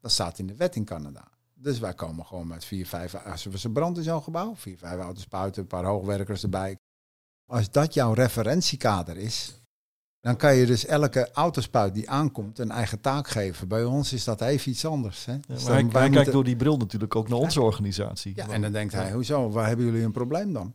Dat 0.00 0.12
staat 0.12 0.38
in 0.38 0.46
de 0.46 0.54
wet 0.54 0.76
in 0.76 0.84
Canada. 0.84 1.28
Dus 1.54 1.78
wij 1.78 1.94
komen 1.94 2.26
gewoon 2.26 2.46
met 2.46 2.64
vier, 2.64 2.86
vijf, 2.86 3.14
als 3.14 3.44
er 3.46 3.64
een 3.64 3.72
brand 3.72 3.96
in 3.96 4.02
zo'n 4.02 4.22
gebouw, 4.22 4.54
vier, 4.56 4.78
vijf 4.78 5.00
autospuiten, 5.00 5.62
een 5.62 5.68
paar 5.68 5.84
hoogwerkers 5.84 6.42
erbij. 6.42 6.76
Als 7.46 7.70
dat 7.70 7.94
jouw 7.94 8.12
referentiekader 8.12 9.16
is, 9.16 9.60
dan 10.20 10.36
kan 10.36 10.54
je 10.54 10.66
dus 10.66 10.86
elke 10.86 11.30
autospuit 11.32 11.94
die 11.94 12.10
aankomt 12.10 12.58
een 12.58 12.70
eigen 12.70 13.00
taak 13.00 13.28
geven. 13.28 13.68
Bij 13.68 13.84
ons 13.84 14.12
is 14.12 14.24
dat 14.24 14.40
even 14.40 14.70
iets 14.70 14.84
anders. 14.84 15.24
Hè? 15.24 15.32
Ja, 15.32 15.40
Dus 15.46 15.66
hij, 15.66 15.86
hij 15.92 16.10
kijkt 16.10 16.32
door 16.32 16.44
die 16.44 16.56
bril 16.56 16.76
natuurlijk 16.76 17.16
ook 17.16 17.28
naar 17.28 17.38
onze 17.38 17.60
organisatie. 17.60 18.32
ja, 18.36 18.48
en 18.48 18.60
dan 18.60 18.72
denkt 18.72 18.92
hij, 18.92 19.12
hoezo, 19.12 19.50
waar 19.50 19.66
hebben 19.66 19.84
jullie 19.84 20.04
een 20.04 20.12
probleem 20.12 20.52
dan? 20.52 20.74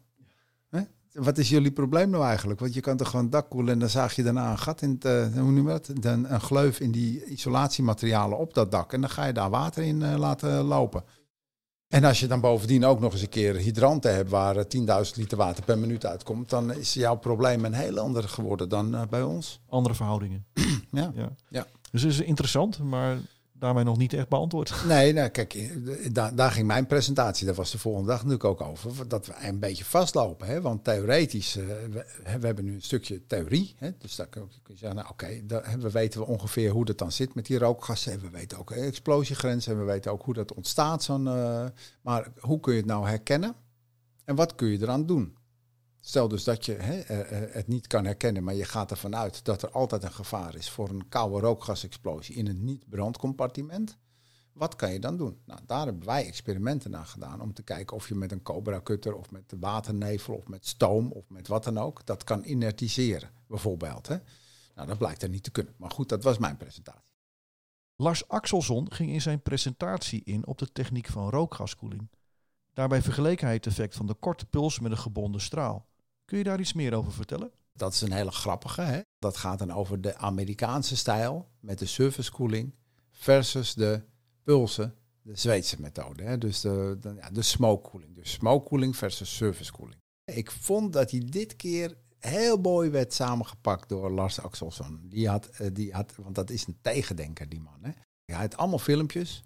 Wat 1.15 1.37
is 1.37 1.49
jullie 1.49 1.71
probleem 1.71 2.09
nou 2.09 2.23
eigenlijk? 2.23 2.59
Want 2.59 2.73
je 2.73 2.81
kan 2.81 2.97
toch 2.97 3.09
gewoon 3.09 3.29
dak 3.29 3.49
koelen 3.49 3.73
en 3.73 3.79
dan 3.79 3.89
zaag 3.89 4.15
je 4.15 4.23
daarna 4.23 4.51
een 4.51 4.57
gat 4.57 4.81
in 4.81 4.89
het, 4.89 5.05
eh, 5.05 5.41
hoe 5.41 5.51
noem 5.51 5.67
je 5.67 5.79
dat? 5.79 5.91
Dan 5.93 6.29
een 6.29 6.41
gleuf 6.41 6.79
in 6.79 6.91
die 6.91 7.25
isolatiematerialen 7.25 8.37
op 8.37 8.53
dat 8.53 8.71
dak. 8.71 8.93
En 8.93 9.01
dan 9.01 9.09
ga 9.09 9.25
je 9.25 9.33
daar 9.33 9.49
water 9.49 9.83
in 9.83 10.01
eh, 10.01 10.17
laten 10.17 10.63
lopen. 10.63 11.03
En 11.87 12.03
als 12.03 12.19
je 12.19 12.27
dan 12.27 12.39
bovendien 12.39 12.85
ook 12.85 12.99
nog 12.99 13.11
eens 13.11 13.21
een 13.21 13.29
keer 13.29 13.55
hydranten 13.55 14.15
hebt 14.15 14.29
waar 14.29 14.57
eh, 14.57 14.65
10.000 15.05 15.15
liter 15.15 15.37
water 15.37 15.63
per 15.63 15.77
minuut 15.77 16.05
uitkomt, 16.05 16.49
dan 16.49 16.73
is 16.73 16.93
jouw 16.93 17.15
probleem 17.15 17.65
een 17.65 17.73
heel 17.73 17.97
ander 17.99 18.29
geworden 18.29 18.69
dan 18.69 18.95
eh, 18.95 19.01
bij 19.09 19.23
ons. 19.23 19.59
Andere 19.69 19.95
verhoudingen. 19.95 20.45
Ja. 20.91 21.11
Ja. 21.15 21.29
Ja. 21.49 21.65
Dus 21.91 22.01
het 22.01 22.11
is 22.11 22.19
interessant, 22.19 22.79
maar 22.79 23.17
daarmee 23.59 23.83
nog 23.83 23.97
niet 23.97 24.13
echt 24.13 24.29
beantwoord. 24.29 24.73
Nee, 24.87 25.13
nou, 25.13 25.29
kijk, 25.29 25.53
eh, 25.53 25.69
daar, 26.11 26.35
daar 26.35 26.51
ging 26.51 26.67
mijn 26.67 26.87
presentatie, 26.87 27.45
daar 27.45 27.55
was 27.55 27.71
de 27.71 27.77
volgende 27.77 28.07
dag 28.07 28.17
natuurlijk 28.17 28.43
ook 28.43 28.61
over, 28.61 29.07
dat 29.07 29.25
we 29.25 29.33
een 29.41 29.59
beetje 29.59 29.85
vastlopen. 29.85 30.47
Hè? 30.47 30.61
Want 30.61 30.83
theoretisch, 30.83 31.55
eh, 31.55 31.65
we, 31.65 32.05
we 32.23 32.45
hebben 32.45 32.65
nu 32.65 32.73
een 32.73 32.81
stukje 32.81 33.25
theorie. 33.25 33.75
Hè? 33.77 33.89
Dus 33.97 34.15
daar 34.15 34.27
kun 34.27 34.49
je 34.67 34.77
zeggen, 34.77 34.95
nou, 34.95 35.09
oké, 35.09 35.41
we 35.79 35.91
weten 35.91 36.27
ongeveer 36.27 36.71
hoe 36.71 36.85
dat 36.85 36.97
dan 36.97 37.11
zit 37.11 37.35
met 37.35 37.45
die 37.45 37.57
rookgassen. 37.57 38.11
En 38.11 38.21
we 38.21 38.29
weten 38.29 38.57
ook 38.57 38.71
eh, 38.71 38.87
explosiegrenzen 38.87 39.71
en 39.71 39.79
we 39.79 39.85
weten 39.85 40.11
ook 40.11 40.23
hoe 40.23 40.33
dat 40.33 40.53
ontstaat. 40.53 41.09
Eh, 41.09 41.65
maar 42.01 42.27
hoe 42.39 42.59
kun 42.59 42.73
je 42.73 42.79
het 42.79 42.87
nou 42.87 43.07
herkennen? 43.07 43.55
En 44.25 44.35
wat 44.35 44.55
kun 44.55 44.67
je 44.67 44.81
eraan 44.81 45.05
doen? 45.05 45.37
Stel 46.07 46.27
dus 46.27 46.43
dat 46.43 46.65
je 46.65 46.75
eh, 46.75 47.09
eh, 47.09 47.53
het 47.53 47.67
niet 47.67 47.87
kan 47.87 48.05
herkennen, 48.05 48.43
maar 48.43 48.53
je 48.53 48.65
gaat 48.65 48.91
ervan 48.91 49.15
uit 49.15 49.45
dat 49.45 49.61
er 49.61 49.71
altijd 49.71 50.03
een 50.03 50.11
gevaar 50.11 50.55
is 50.55 50.69
voor 50.69 50.89
een 50.89 51.09
koude 51.09 51.39
rookgasexplosie 51.39 52.35
in 52.35 52.47
een 52.47 52.63
niet-brandcompartiment. 52.63 53.97
Wat 54.53 54.75
kan 54.75 54.93
je 54.93 54.99
dan 54.99 55.17
doen? 55.17 55.39
Nou, 55.45 55.59
daar 55.65 55.85
hebben 55.85 56.05
wij 56.05 56.25
experimenten 56.25 56.91
naar 56.91 57.05
gedaan 57.05 57.41
om 57.41 57.53
te 57.53 57.63
kijken 57.63 57.95
of 57.95 58.07
je 58.07 58.15
met 58.15 58.31
een 58.31 58.41
Cobra 58.41 58.81
Cutter 58.83 59.15
of 59.15 59.31
met 59.31 59.53
waternevel 59.59 60.35
of 60.35 60.47
met 60.47 60.67
stoom 60.67 61.11
of 61.11 61.29
met 61.29 61.47
wat 61.47 61.63
dan 61.63 61.77
ook 61.77 62.05
dat 62.05 62.23
kan 62.23 62.43
inertiseren, 62.43 63.29
bijvoorbeeld. 63.47 64.07
Hè? 64.07 64.17
Nou, 64.75 64.87
dat 64.87 64.97
blijkt 64.97 65.23
er 65.23 65.29
niet 65.29 65.43
te 65.43 65.51
kunnen. 65.51 65.73
Maar 65.77 65.91
goed, 65.91 66.09
dat 66.09 66.23
was 66.23 66.37
mijn 66.37 66.57
presentatie. 66.57 67.15
Lars 67.95 68.27
Axelson 68.27 68.91
ging 68.91 69.11
in 69.11 69.21
zijn 69.21 69.41
presentatie 69.41 70.23
in 70.23 70.47
op 70.47 70.57
de 70.57 70.71
techniek 70.71 71.07
van 71.07 71.29
rookgaskoeling. 71.29 72.09
Daarbij 72.73 73.01
vergeleek 73.01 73.41
hij 73.41 73.53
het 73.53 73.65
effect 73.65 73.95
van 73.95 74.07
de 74.07 74.13
korte 74.13 74.45
puls 74.45 74.79
met 74.79 74.91
een 74.91 74.97
gebonden 74.97 75.41
straal. 75.41 75.85
Kun 76.25 76.37
je 76.37 76.43
daar 76.43 76.59
iets 76.59 76.73
meer 76.73 76.93
over 76.93 77.11
vertellen? 77.11 77.51
Dat 77.73 77.93
is 77.93 78.01
een 78.01 78.11
hele 78.11 78.31
grappige. 78.31 78.81
Hè? 78.81 79.01
Dat 79.19 79.37
gaat 79.37 79.59
dan 79.59 79.71
over 79.71 80.01
de 80.01 80.15
Amerikaanse 80.17 80.97
stijl 80.97 81.49
met 81.59 81.79
de 81.79 81.85
surface 81.85 82.31
cooling 82.31 82.73
versus 83.11 83.73
de 83.73 84.01
pulsen, 84.43 84.95
de 85.21 85.35
Zweedse 85.35 85.81
methode. 85.81 86.23
Hè? 86.23 86.37
Dus 86.37 86.61
de, 86.61 86.97
ja, 87.19 87.29
de 87.29 87.41
smoke 87.41 87.89
cooling. 87.89 88.15
Dus 88.15 88.31
smoke 88.31 88.67
cooling 88.67 88.95
versus 88.95 89.35
surface 89.35 89.71
cooling. 89.71 89.99
Ik 90.25 90.51
vond 90.51 90.93
dat 90.93 91.11
hij 91.11 91.23
dit 91.29 91.55
keer 91.55 91.97
heel 92.19 92.57
mooi 92.57 92.89
werd 92.89 93.13
samengepakt 93.13 93.89
door 93.89 94.11
Lars 94.11 94.39
Axelsson. 94.39 94.99
Die 95.03 95.29
had, 95.29 95.47
eh, 95.47 95.67
die 95.73 95.93
had, 95.93 96.15
want 96.15 96.35
dat 96.35 96.49
is 96.49 96.67
een 96.67 96.77
tegendenker, 96.81 97.49
die 97.49 97.61
man. 97.61 97.79
Hè? 97.81 97.91
Hij 98.25 98.35
had 98.35 98.57
allemaal 98.57 98.79
filmpjes. 98.79 99.43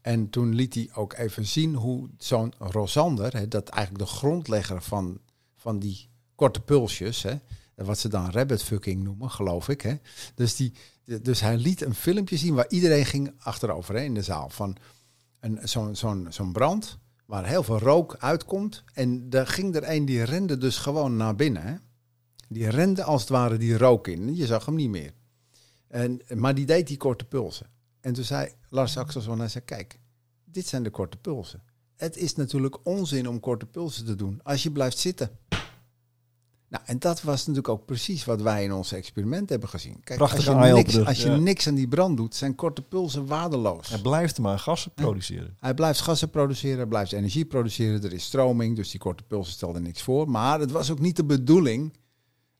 En 0.00 0.30
toen 0.30 0.54
liet 0.54 0.74
hij 0.74 0.88
ook 0.94 1.12
even 1.12 1.46
zien 1.46 1.74
hoe 1.74 2.08
zo'n 2.18 2.52
Rosander, 2.58 3.32
hè, 3.36 3.48
dat 3.48 3.68
eigenlijk 3.68 4.04
de 4.04 4.10
grondlegger 4.10 4.82
van, 4.82 5.20
van 5.60 5.78
die 5.78 6.08
korte 6.34 6.60
pulsjes, 6.60 7.22
hè, 7.22 7.34
wat 7.74 7.98
ze 7.98 8.08
dan 8.08 8.30
rabbit 8.30 8.62
fucking 8.62 9.02
noemen, 9.02 9.30
geloof 9.30 9.68
ik. 9.68 9.80
Hè. 9.80 9.94
Dus, 10.34 10.56
die, 10.56 10.72
dus 11.22 11.40
hij 11.40 11.56
liet 11.56 11.82
een 11.82 11.94
filmpje 11.94 12.36
zien 12.36 12.54
waar 12.54 12.68
iedereen 12.68 13.06
ging 13.06 13.32
achterover 13.38 13.96
in 13.96 14.14
de 14.14 14.22
zaal. 14.22 14.48
Van 14.48 14.76
zo'n, 15.62 15.96
zo'n, 15.96 16.26
zo'n 16.30 16.52
brand 16.52 16.98
waar 17.26 17.46
heel 17.46 17.62
veel 17.62 17.78
rook 17.78 18.16
uitkomt. 18.18 18.84
En 18.92 19.30
daar 19.30 19.46
ging 19.46 19.74
er 19.74 19.90
een 19.90 20.04
die 20.04 20.22
rende 20.22 20.58
dus 20.58 20.76
gewoon 20.76 21.16
naar 21.16 21.36
binnen. 21.36 21.62
Hè. 21.62 21.74
Die 22.48 22.68
rende 22.68 23.02
als 23.02 23.20
het 23.20 23.30
ware 23.30 23.56
die 23.56 23.78
rook 23.78 24.08
in. 24.08 24.36
Je 24.36 24.46
zag 24.46 24.66
hem 24.66 24.74
niet 24.74 24.90
meer. 24.90 25.12
En, 25.88 26.20
maar 26.34 26.54
die 26.54 26.66
deed 26.66 26.86
die 26.86 26.96
korte 26.96 27.24
pulsen. 27.24 27.66
En 28.00 28.12
toen 28.12 28.24
zei 28.24 28.52
Lars 28.68 28.96
Axelsson, 28.96 29.38
hij 29.38 29.48
zei, 29.48 29.64
kijk, 29.64 29.98
dit 30.44 30.66
zijn 30.66 30.82
de 30.82 30.90
korte 30.90 31.16
pulsen. 31.16 31.62
Het 31.96 32.16
is 32.16 32.34
natuurlijk 32.36 32.86
onzin 32.86 33.28
om 33.28 33.40
korte 33.40 33.66
pulsen 33.66 34.04
te 34.04 34.14
doen 34.14 34.40
als 34.42 34.62
je 34.62 34.70
blijft 34.70 34.98
zitten. 34.98 35.30
Nou, 36.70 36.84
en 36.86 36.98
dat 36.98 37.22
was 37.22 37.38
natuurlijk 37.38 37.68
ook 37.68 37.86
precies 37.86 38.24
wat 38.24 38.42
wij 38.42 38.64
in 38.64 38.72
ons 38.72 38.92
experiment 38.92 39.48
hebben 39.48 39.68
gezien. 39.68 40.00
Kijk, 40.04 40.20
als 40.20 40.30
Prachtige 40.30 40.66
je, 40.66 40.72
niks, 40.72 41.04
als 41.04 41.22
je 41.22 41.30
ja. 41.30 41.36
niks 41.36 41.68
aan 41.68 41.74
die 41.74 41.88
brand 41.88 42.16
doet, 42.16 42.34
zijn 42.34 42.54
korte 42.54 42.82
pulsen 42.82 43.26
waardeloos. 43.26 43.88
Hij 43.88 44.00
blijft 44.00 44.38
maar 44.38 44.58
gassen 44.58 44.92
produceren. 44.94 45.56
Hij 45.60 45.74
blijft 45.74 46.00
gassen 46.00 46.30
produceren, 46.30 46.76
hij 46.76 46.86
blijft 46.86 47.12
energie 47.12 47.44
produceren, 47.44 48.02
er 48.02 48.12
is 48.12 48.24
stroming, 48.24 48.76
dus 48.76 48.90
die 48.90 49.00
korte 49.00 49.22
pulsen 49.22 49.52
stelden 49.52 49.82
niks 49.82 50.02
voor. 50.02 50.30
Maar 50.30 50.60
het 50.60 50.70
was 50.70 50.90
ook 50.90 50.98
niet 50.98 51.16
de 51.16 51.24
bedoeling 51.24 51.96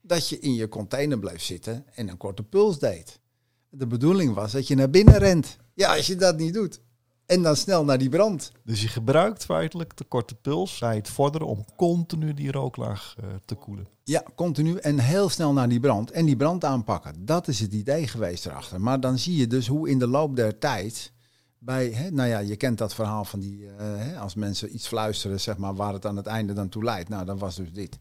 dat 0.01 0.29
je 0.29 0.39
in 0.39 0.53
je 0.53 0.67
container 0.67 1.19
bleef 1.19 1.41
zitten 1.41 1.85
en 1.95 2.09
een 2.09 2.17
korte 2.17 2.43
puls 2.43 2.79
deed. 2.79 3.19
De 3.69 3.87
bedoeling 3.87 4.33
was 4.33 4.51
dat 4.51 4.67
je 4.67 4.75
naar 4.75 4.89
binnen 4.89 5.17
rent. 5.17 5.57
Ja, 5.73 5.95
als 5.95 6.07
je 6.07 6.15
dat 6.15 6.37
niet 6.37 6.53
doet. 6.53 6.81
En 7.31 7.41
dan 7.41 7.55
snel 7.55 7.85
naar 7.85 7.97
die 7.97 8.09
brand. 8.09 8.51
Dus 8.63 8.81
je 8.81 8.87
gebruikt 8.87 9.45
feitelijk 9.45 9.97
de 9.97 10.03
korte 10.03 10.35
puls 10.35 10.79
bij 10.79 10.95
het 10.95 11.09
vorderen 11.09 11.47
om 11.47 11.65
continu 11.75 12.33
die 12.33 12.51
rooklaag 12.51 13.15
eh, 13.19 13.25
te 13.45 13.55
koelen. 13.55 13.87
Ja, 14.03 14.23
continu 14.35 14.75
en 14.77 14.99
heel 14.99 15.29
snel 15.29 15.53
naar 15.53 15.69
die 15.69 15.79
brand. 15.79 16.11
En 16.11 16.25
die 16.25 16.35
brand 16.35 16.65
aanpakken. 16.65 17.25
Dat 17.25 17.47
is 17.47 17.59
het 17.59 17.73
idee 17.73 18.07
geweest 18.07 18.45
erachter. 18.45 18.81
Maar 18.81 18.99
dan 18.99 19.17
zie 19.17 19.35
je 19.35 19.47
dus 19.47 19.67
hoe 19.67 19.89
in 19.89 19.99
de 19.99 20.07
loop 20.07 20.35
der 20.35 20.57
tijd... 20.57 21.11
Bij, 21.57 21.89
hè, 21.89 22.11
nou 22.11 22.29
ja, 22.29 22.39
je 22.39 22.55
kent 22.55 22.77
dat 22.77 22.93
verhaal 22.93 23.25
van 23.25 23.39
die... 23.39 23.65
eh, 23.67 23.73
hè, 23.77 24.19
als 24.19 24.35
mensen 24.35 24.75
iets 24.75 24.87
fluisteren, 24.87 25.39
zeg 25.39 25.57
maar, 25.57 25.75
waar 25.75 25.93
het 25.93 26.05
aan 26.05 26.17
het 26.17 26.25
einde 26.25 26.53
dan 26.53 26.69
toe 26.69 26.83
leidt. 26.83 27.09
Nou, 27.09 27.25
dat 27.25 27.39
was 27.39 27.55
dus 27.55 27.73
dit. 27.73 27.97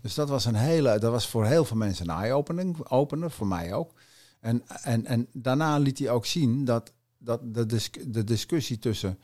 Dus 0.00 0.14
dat 0.14 0.28
was 0.28 0.44
een 0.44 0.54
hele... 0.54 0.98
Dat 0.98 1.12
was 1.12 1.28
voor 1.28 1.46
heel 1.46 1.64
veel 1.64 1.76
mensen 1.76 2.08
een 2.08 2.16
eye-opener. 2.16 2.90
Opener, 2.90 3.30
voor 3.30 3.46
mij 3.46 3.72
ook. 3.72 3.92
En, 4.40 4.62
en, 4.82 5.06
en 5.06 5.26
daarna 5.32 5.78
liet 5.78 5.98
hij 5.98 6.10
ook 6.10 6.26
zien 6.26 6.64
dat 6.64 6.92
dat 7.24 7.54
de, 7.54 7.80
de 8.06 8.24
discussie 8.24 8.78
tussen 8.78 9.18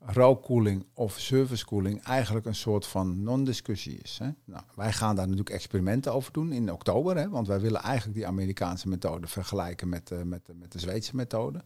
rookkoeling 0.00 0.86
of 0.92 1.18
servicekoeling 1.18 2.02
eigenlijk 2.02 2.46
een 2.46 2.54
soort 2.54 2.86
van 2.86 3.22
non-discussie 3.22 3.98
is. 3.98 4.18
Hè? 4.22 4.30
Nou, 4.44 4.64
wij 4.74 4.92
gaan 4.92 5.16
daar 5.16 5.24
natuurlijk 5.28 5.54
experimenten 5.54 6.12
over 6.12 6.32
doen 6.32 6.52
in 6.52 6.72
oktober, 6.72 7.16
hè, 7.16 7.28
want 7.28 7.46
wij 7.46 7.60
willen 7.60 7.80
eigenlijk 7.80 8.16
die 8.16 8.26
Amerikaanse 8.26 8.88
methode 8.88 9.26
vergelijken 9.26 9.88
met, 9.88 10.10
uh, 10.10 10.22
met, 10.22 10.46
de 10.68 10.78
Zweedse 10.78 11.16
methode. 11.16 11.64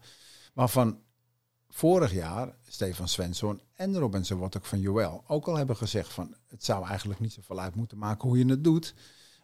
Waarvan 0.55 0.99
vorig 1.69 2.13
jaar 2.13 2.57
Stefan 2.69 3.09
Svensson 3.09 3.61
en 3.75 3.99
Robin 3.99 4.25
Zawottek 4.25 4.65
van 4.65 4.81
Joel 4.81 5.25
ook 5.27 5.47
al 5.47 5.57
hebben 5.57 5.77
gezegd 5.77 6.13
van 6.13 6.35
het 6.49 6.65
zou 6.65 6.87
eigenlijk 6.87 7.21
niet 7.21 7.33
zoveel 7.33 7.61
uit 7.61 7.75
moeten 7.75 7.99
maken 7.99 8.29
hoe 8.29 8.39
je 8.39 8.47
het 8.47 8.65
doet. 8.65 8.95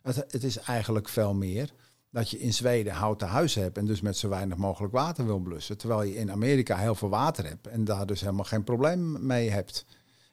Het, 0.03 0.17
het 0.17 0.45
is 0.45 0.59
eigenlijk 0.59 1.09
veel 1.09 1.35
meer 1.35 1.73
dat 2.11 2.31
je 2.31 2.39
in 2.39 2.55
Zweden 2.55 2.93
houten 2.93 3.29
huizen 3.29 3.63
hebt 3.63 3.79
en 3.79 3.87
dus 3.87 4.01
met 4.01 4.17
zo 4.17 4.29
weinig 4.29 4.57
mogelijk 4.57 4.93
water 4.93 5.27
wil 5.27 5.39
blussen. 5.39 5.79
Terwijl 5.79 6.03
je 6.03 6.17
in 6.17 6.31
Amerika 6.31 6.77
heel 6.77 6.95
veel 6.95 7.09
water 7.09 7.47
hebt 7.47 7.67
en 7.67 7.85
daar 7.85 8.07
dus 8.07 8.21
helemaal 8.21 8.45
geen 8.45 8.65
probleem 8.65 9.27
mee 9.27 9.51
hebt. 9.51 9.85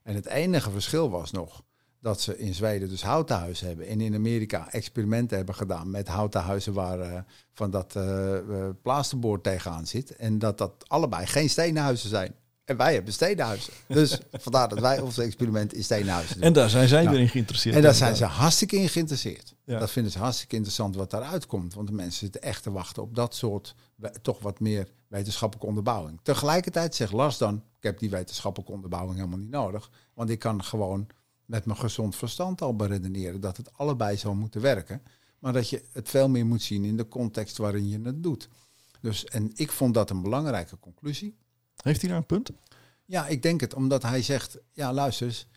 En 0.04 0.16
het 0.16 0.26
enige 0.26 0.72
verschil 0.72 1.10
was 1.10 1.32
nog 1.32 1.64
dat 2.00 2.22
ze 2.22 2.38
in 2.38 2.54
Zweden 2.54 2.90
dus 2.90 3.04
houten 3.04 3.38
huizen 3.38 3.68
hebben 3.68 3.88
en 3.88 4.02
in 4.02 4.16
Amerika 4.16 4.72
experimenten 4.72 5.38
hebben 5.38 5.56
gedaan 5.56 5.92
met 5.92 6.08
houten 6.08 6.42
huizen 6.42 6.74
waar 6.74 7.00
uh, 7.00 7.20
van 7.54 7.72
dat 7.72 7.96
uh, 7.98 9.36
tegenaan 9.42 9.88
zit. 9.88 10.16
En 10.16 10.40
dat 10.40 10.58
dat 10.58 10.74
allebei 10.88 11.26
geen 11.26 11.50
stenen 11.50 11.84
huizen 11.84 12.10
zijn. 12.10 12.36
En 12.66 12.78
wij 12.78 12.94
hebben 12.94 13.14
stedenhuizen. 13.14 13.74
Dus 13.88 14.20
vandaar 14.32 14.70
dat 14.70 14.80
wij 14.80 15.00
ons 15.00 15.18
experiment 15.18 15.74
in 15.74 15.84
stedenhuizen 15.84 16.36
doen. 16.36 16.44
En 16.44 16.54
daar 16.54 16.70
zijn 16.70 16.88
zij 16.88 17.04
nou, 17.04 17.14
weer 17.14 17.24
in 17.24 17.30
geïnteresseerd. 17.30 17.76
En 17.76 17.82
daar 17.82 17.94
zijn 17.94 18.16
ze 18.16 18.26
hartstikke 18.26 18.76
in 18.76 18.90
geïnteresseerd. 18.90 19.56
Dat 19.66 19.92
vinden 19.92 20.12
ze 20.12 20.20
hartstikke 20.20 20.56
interessant 20.56 20.96
wat 20.96 21.12
daaruit 21.12 21.46
komt. 21.46 21.74
Want 21.74 21.88
de 21.88 21.94
mensen 21.94 22.20
zitten 22.20 22.42
echt 22.42 22.64
te 22.64 22.72
wachten 22.72 23.04
op 23.04 23.16
dat 23.16 23.36
soort, 23.36 23.76
toch 24.22 24.40
wat 24.40 24.60
meer 24.60 24.88
wetenschappelijke 25.08 25.68
onderbouwing. 25.68 26.20
Tegelijkertijd 26.24 26.96
zegt 26.96 27.12
Lars 27.12 27.38
dan, 27.38 27.56
ik 27.56 27.84
heb 27.84 28.00
die 28.00 28.10
wetenschappelijke 28.10 28.74
onderbouwing 28.74 29.16
helemaal 29.16 29.38
niet 29.38 29.50
nodig. 29.50 29.90
Want 30.14 30.30
ik 30.30 30.40
kan 30.40 30.64
gewoon 30.64 31.08
met 31.46 31.66
mijn 31.66 31.78
gezond 31.78 32.16
verstand 32.16 32.62
al 32.62 32.76
beredeneren 32.76 33.42
dat 33.42 33.58
het 33.58 33.78
allebei 33.78 34.18
zou 34.18 34.36
moeten 34.36 34.62
werken. 34.62 35.02
Maar 35.40 35.54
dat 35.54 35.70
je 35.70 35.84
het 35.92 36.10
veel 36.10 36.30
meer 36.30 36.46
moet 36.46 36.62
zien 36.62 36.86
in 36.86 36.98
de 36.98 37.08
context 37.08 37.58
waarin 37.58 37.90
je 37.90 38.00
het 38.04 38.24
doet. 38.24 38.50
Dus, 39.02 39.26
en 39.26 39.52
ik 39.56 39.72
vond 39.72 39.94
dat 39.94 40.10
een 40.10 40.22
belangrijke 40.22 40.80
conclusie. 40.80 41.36
Heeft 41.86 42.02
hij 42.02 42.10
daar 42.10 42.20
een 42.20 42.26
punt? 42.26 42.52
Ja, 43.06 43.28
ik 43.28 43.42
denk 43.42 43.62
het. 43.62 43.74
Omdat 43.74 44.04
hij 44.04 44.22
zegt, 44.22 44.58
ja 44.74 44.94
luister 44.94 45.28
eens, 45.28 45.48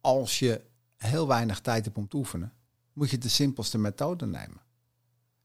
als 0.00 0.38
je 0.38 0.60
heel 0.96 1.26
weinig 1.26 1.60
tijd 1.60 1.84
hebt 1.84 1.96
om 1.96 2.08
te 2.08 2.16
oefenen, 2.16 2.52
moet 2.92 3.10
je 3.10 3.18
de 3.18 3.28
simpelste 3.28 3.78
methode 3.78 4.26
nemen. 4.26 4.60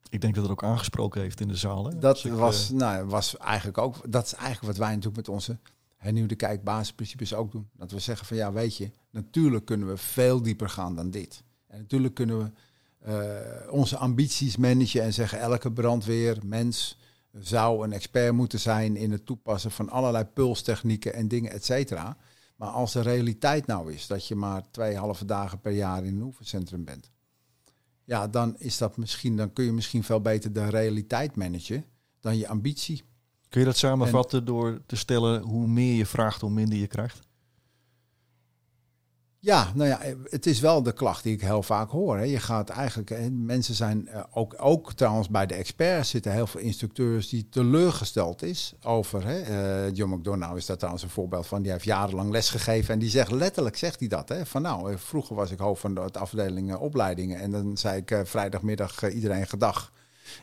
Ik 0.09 0.21
denk 0.21 0.33
dat 0.35 0.43
het 0.43 0.51
ook 0.51 0.63
aangesproken 0.63 1.21
heeft 1.21 1.39
in 1.39 1.47
de 1.47 1.55
zaal. 1.55 1.85
Hè? 1.85 1.99
Dat 1.99 2.21
was, 2.21 2.71
uh... 2.71 2.77
nou, 2.77 3.05
was 3.05 3.37
eigenlijk 3.37 3.77
ook, 3.77 4.11
dat 4.11 4.25
is 4.25 4.33
eigenlijk 4.33 4.65
wat 4.67 4.77
wij 4.77 4.95
natuurlijk 4.95 5.15
met 5.15 5.29
onze 5.29 5.57
hernieuwde 5.97 6.35
kijkbasisprincipes 6.35 7.33
ook 7.33 7.51
doen. 7.51 7.69
Dat 7.73 7.91
we 7.91 7.99
zeggen 7.99 8.27
van 8.27 8.37
ja, 8.37 8.51
weet 8.51 8.77
je, 8.77 8.91
natuurlijk 9.09 9.65
kunnen 9.65 9.87
we 9.87 9.97
veel 9.97 10.41
dieper 10.41 10.69
gaan 10.69 10.95
dan 10.95 11.11
dit. 11.11 11.43
En 11.67 11.79
natuurlijk 11.79 12.13
kunnen 12.13 12.37
we 12.37 12.51
uh, 13.07 13.73
onze 13.73 13.97
ambities 13.97 14.57
managen 14.57 15.01
en 15.01 15.13
zeggen 15.13 15.39
elke 15.39 15.71
brandweer, 15.71 16.37
mens, 16.45 16.97
zou 17.39 17.83
een 17.83 17.93
expert 17.93 18.33
moeten 18.33 18.59
zijn 18.59 18.95
in 18.95 19.11
het 19.11 19.25
toepassen 19.25 19.71
van 19.71 19.89
allerlei 19.89 20.25
pulstechnieken 20.25 21.13
en 21.13 21.27
dingen, 21.27 21.51
et 21.51 21.65
cetera. 21.65 22.17
Maar 22.55 22.69
als 22.69 22.93
de 22.93 23.01
realiteit 23.01 23.65
nou 23.65 23.93
is 23.93 24.07
dat 24.07 24.27
je 24.27 24.35
maar 24.35 24.71
twee 24.71 24.95
halve 24.95 25.25
dagen 25.25 25.59
per 25.59 25.71
jaar 25.71 26.05
in 26.05 26.15
een 26.15 26.21
oefencentrum 26.21 26.83
bent, 26.83 27.11
ja, 28.03 28.27
dan 28.27 28.55
is 28.57 28.77
dat 28.77 28.97
misschien, 28.97 29.37
dan 29.37 29.53
kun 29.53 29.65
je 29.65 29.71
misschien 29.71 30.03
veel 30.03 30.21
beter 30.21 30.53
de 30.53 30.69
realiteit 30.69 31.35
managen 31.35 31.85
dan 32.19 32.37
je 32.37 32.47
ambitie. 32.47 33.03
Kun 33.49 33.59
je 33.59 33.65
dat 33.65 33.77
samenvatten 33.77 34.45
door 34.45 34.81
te 34.85 34.95
stellen 34.95 35.41
hoe 35.41 35.67
meer 35.67 35.95
je 35.95 36.05
vraagt, 36.05 36.41
hoe 36.41 36.49
minder 36.49 36.77
je 36.77 36.87
krijgt? 36.87 37.19
Ja, 39.43 39.71
nou 39.75 39.89
ja, 39.89 39.99
het 40.29 40.45
is 40.45 40.59
wel 40.59 40.83
de 40.83 40.91
klacht 40.91 41.23
die 41.23 41.33
ik 41.33 41.41
heel 41.41 41.63
vaak 41.63 41.89
hoor. 41.89 42.17
Hè. 42.17 42.23
Je 42.23 42.39
gaat 42.39 42.69
eigenlijk, 42.69 43.29
mensen 43.31 43.75
zijn 43.75 44.07
uh, 44.07 44.23
ook, 44.31 44.55
ook 44.57 44.93
trouwens 44.93 45.29
bij 45.29 45.45
de 45.45 45.53
experts 45.53 46.09
zitten 46.09 46.31
heel 46.31 46.47
veel 46.47 46.61
instructeurs 46.61 47.29
die 47.29 47.49
teleurgesteld 47.49 48.43
is 48.43 48.73
over. 48.83 49.25
Hè. 49.25 49.39
Uh, 49.87 49.95
John 49.95 50.13
McDonough 50.13 50.57
is 50.57 50.65
daar 50.65 50.77
trouwens 50.77 51.03
een 51.03 51.09
voorbeeld 51.09 51.47
van. 51.47 51.61
Die 51.61 51.71
heeft 51.71 51.83
jarenlang 51.83 52.31
lesgegeven 52.31 52.93
en 52.93 52.99
die 52.99 53.09
zegt 53.09 53.31
letterlijk 53.31 53.77
zegt 53.77 53.99
hij 53.99 54.07
dat. 54.07 54.29
Hè, 54.29 54.45
van 54.45 54.61
nou, 54.61 54.91
eh, 54.91 54.97
vroeger 54.97 55.35
was 55.35 55.51
ik 55.51 55.59
hoofd 55.59 55.81
van 55.81 55.93
de 55.93 56.01
afdeling 56.11 56.75
opleidingen 56.75 57.39
en 57.39 57.51
dan 57.51 57.77
zei 57.77 58.03
ik 58.05 58.21
vrijdagmiddag 58.23 59.11
iedereen 59.11 59.47
gedag 59.47 59.91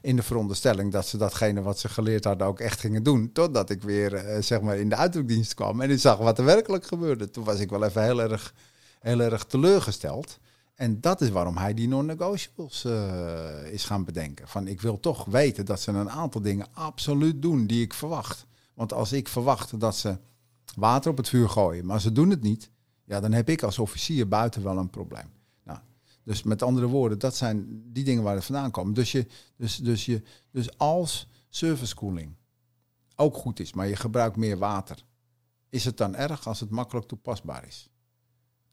in 0.02 0.16
de 0.16 0.22
veronderstelling 0.22 0.92
dat 0.92 1.06
ze 1.06 1.16
datgene 1.16 1.62
wat 1.62 1.78
ze 1.78 1.88
geleerd 1.88 2.24
hadden 2.24 2.46
ook 2.46 2.60
echt 2.60 2.80
gingen 2.80 3.02
doen. 3.02 3.32
Totdat 3.32 3.70
ik 3.70 3.82
weer 3.82 4.36
zeg 4.40 4.60
maar 4.60 4.76
in 4.76 4.88
de 4.88 4.96
uitdrukdienst 4.96 5.54
kwam 5.54 5.80
en 5.80 5.90
ik 5.90 5.98
zag 5.98 6.18
wat 6.18 6.38
er 6.38 6.44
werkelijk 6.44 6.86
gebeurde. 6.86 7.30
Toen 7.30 7.44
was 7.44 7.60
ik 7.60 7.70
wel 7.70 7.84
even 7.84 8.02
heel 8.02 8.20
erg 8.20 8.54
heel 9.00 9.20
erg 9.20 9.44
teleurgesteld. 9.44 10.38
En 10.74 11.00
dat 11.00 11.20
is 11.20 11.30
waarom 11.30 11.56
hij 11.56 11.74
die 11.74 11.88
non-negotiables 11.88 12.84
uh, 12.84 13.72
is 13.72 13.84
gaan 13.84 14.04
bedenken. 14.04 14.48
Van 14.48 14.66
ik 14.66 14.80
wil 14.80 15.00
toch 15.00 15.24
weten 15.24 15.64
dat 15.64 15.80
ze 15.80 15.90
een 15.90 16.10
aantal 16.10 16.40
dingen 16.40 16.66
absoluut 16.72 17.42
doen 17.42 17.66
die 17.66 17.82
ik 17.82 17.94
verwacht. 17.94 18.46
Want 18.74 18.92
als 18.92 19.12
ik 19.12 19.28
verwacht 19.28 19.80
dat 19.80 19.96
ze 19.96 20.18
water 20.76 21.10
op 21.10 21.16
het 21.16 21.28
vuur 21.28 21.48
gooien, 21.48 21.86
maar 21.86 22.00
ze 22.00 22.12
doen 22.12 22.30
het 22.30 22.42
niet, 22.42 22.70
ja, 23.04 23.20
dan 23.20 23.32
heb 23.32 23.48
ik 23.48 23.62
als 23.62 23.78
officier 23.78 24.28
buiten 24.28 24.62
wel 24.62 24.78
een 24.78 24.90
probleem. 24.90 25.30
Nou, 25.64 25.78
dus 26.22 26.42
met 26.42 26.62
andere 26.62 26.86
woorden, 26.86 27.18
dat 27.18 27.36
zijn 27.36 27.82
die 27.92 28.04
dingen 28.04 28.22
waar 28.22 28.34
het 28.34 28.44
vandaan 28.44 28.70
komt. 28.70 28.94
Dus, 28.94 29.12
je, 29.12 29.26
dus, 29.56 29.76
dus, 29.76 30.04
je, 30.04 30.22
dus 30.50 30.78
als 30.78 31.28
servicekooling 31.48 32.34
ook 33.16 33.34
goed 33.34 33.60
is, 33.60 33.72
maar 33.72 33.86
je 33.86 33.96
gebruikt 33.96 34.36
meer 34.36 34.58
water, 34.58 35.04
is 35.68 35.84
het 35.84 35.96
dan 35.96 36.14
erg 36.14 36.46
als 36.46 36.60
het 36.60 36.70
makkelijk 36.70 37.06
toepasbaar 37.06 37.66
is? 37.66 37.88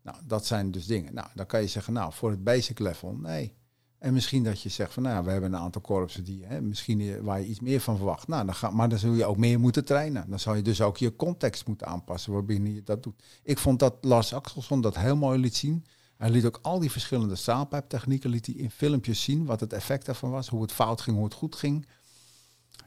Nou, 0.05 0.17
dat 0.25 0.45
zijn 0.45 0.71
dus 0.71 0.85
dingen. 0.85 1.13
Nou, 1.13 1.27
dan 1.33 1.45
kan 1.45 1.61
je 1.61 1.67
zeggen, 1.67 1.93
nou, 1.93 2.13
voor 2.13 2.29
het 2.29 2.43
basic 2.43 2.79
level, 2.79 3.15
nee. 3.15 3.53
En 3.97 4.13
misschien 4.13 4.43
dat 4.43 4.61
je 4.61 4.69
zegt 4.69 4.93
van, 4.93 5.03
nou, 5.03 5.25
we 5.25 5.31
hebben 5.31 5.53
een 5.53 5.59
aantal 5.59 5.81
korpsen 5.81 6.23
die, 6.23 6.45
hè, 6.45 6.61
misschien 6.61 7.01
eh, 7.01 7.19
waar 7.19 7.39
je 7.39 7.45
iets 7.45 7.59
meer 7.59 7.79
van 7.79 7.95
verwacht. 7.95 8.27
Nou, 8.27 8.45
dan 8.45 8.55
ga, 8.55 8.69
maar 8.69 8.89
dan 8.89 8.97
zul 8.97 9.13
je 9.13 9.25
ook 9.25 9.37
meer 9.37 9.59
moeten 9.59 9.85
trainen. 9.85 10.29
Dan 10.29 10.39
zal 10.39 10.55
je 10.55 10.61
dus 10.61 10.81
ook 10.81 10.97
je 10.97 11.15
context 11.15 11.67
moeten 11.67 11.87
aanpassen 11.87 12.31
waarbinnen 12.31 12.73
je 12.73 12.83
dat 12.83 13.03
doet. 13.03 13.23
Ik 13.43 13.57
vond 13.57 13.79
dat 13.79 13.95
Lars 14.01 14.33
Axelsson 14.33 14.81
dat 14.81 14.97
heel 14.97 15.15
mooi 15.15 15.39
liet 15.39 15.55
zien. 15.55 15.85
Hij 16.17 16.29
liet 16.29 16.45
ook 16.45 16.59
al 16.61 16.79
die 16.79 16.91
verschillende 16.91 17.35
straalpijptechnieken 17.35 18.29
liet 18.29 18.45
hij 18.45 18.55
in 18.55 18.71
filmpjes 18.71 19.23
zien, 19.23 19.45
wat 19.45 19.59
het 19.59 19.73
effect 19.73 20.05
daarvan 20.05 20.29
was, 20.31 20.47
hoe 20.47 20.61
het 20.61 20.71
fout 20.71 21.01
ging, 21.01 21.15
hoe 21.15 21.25
het 21.25 21.33
goed 21.33 21.55
ging. 21.55 21.87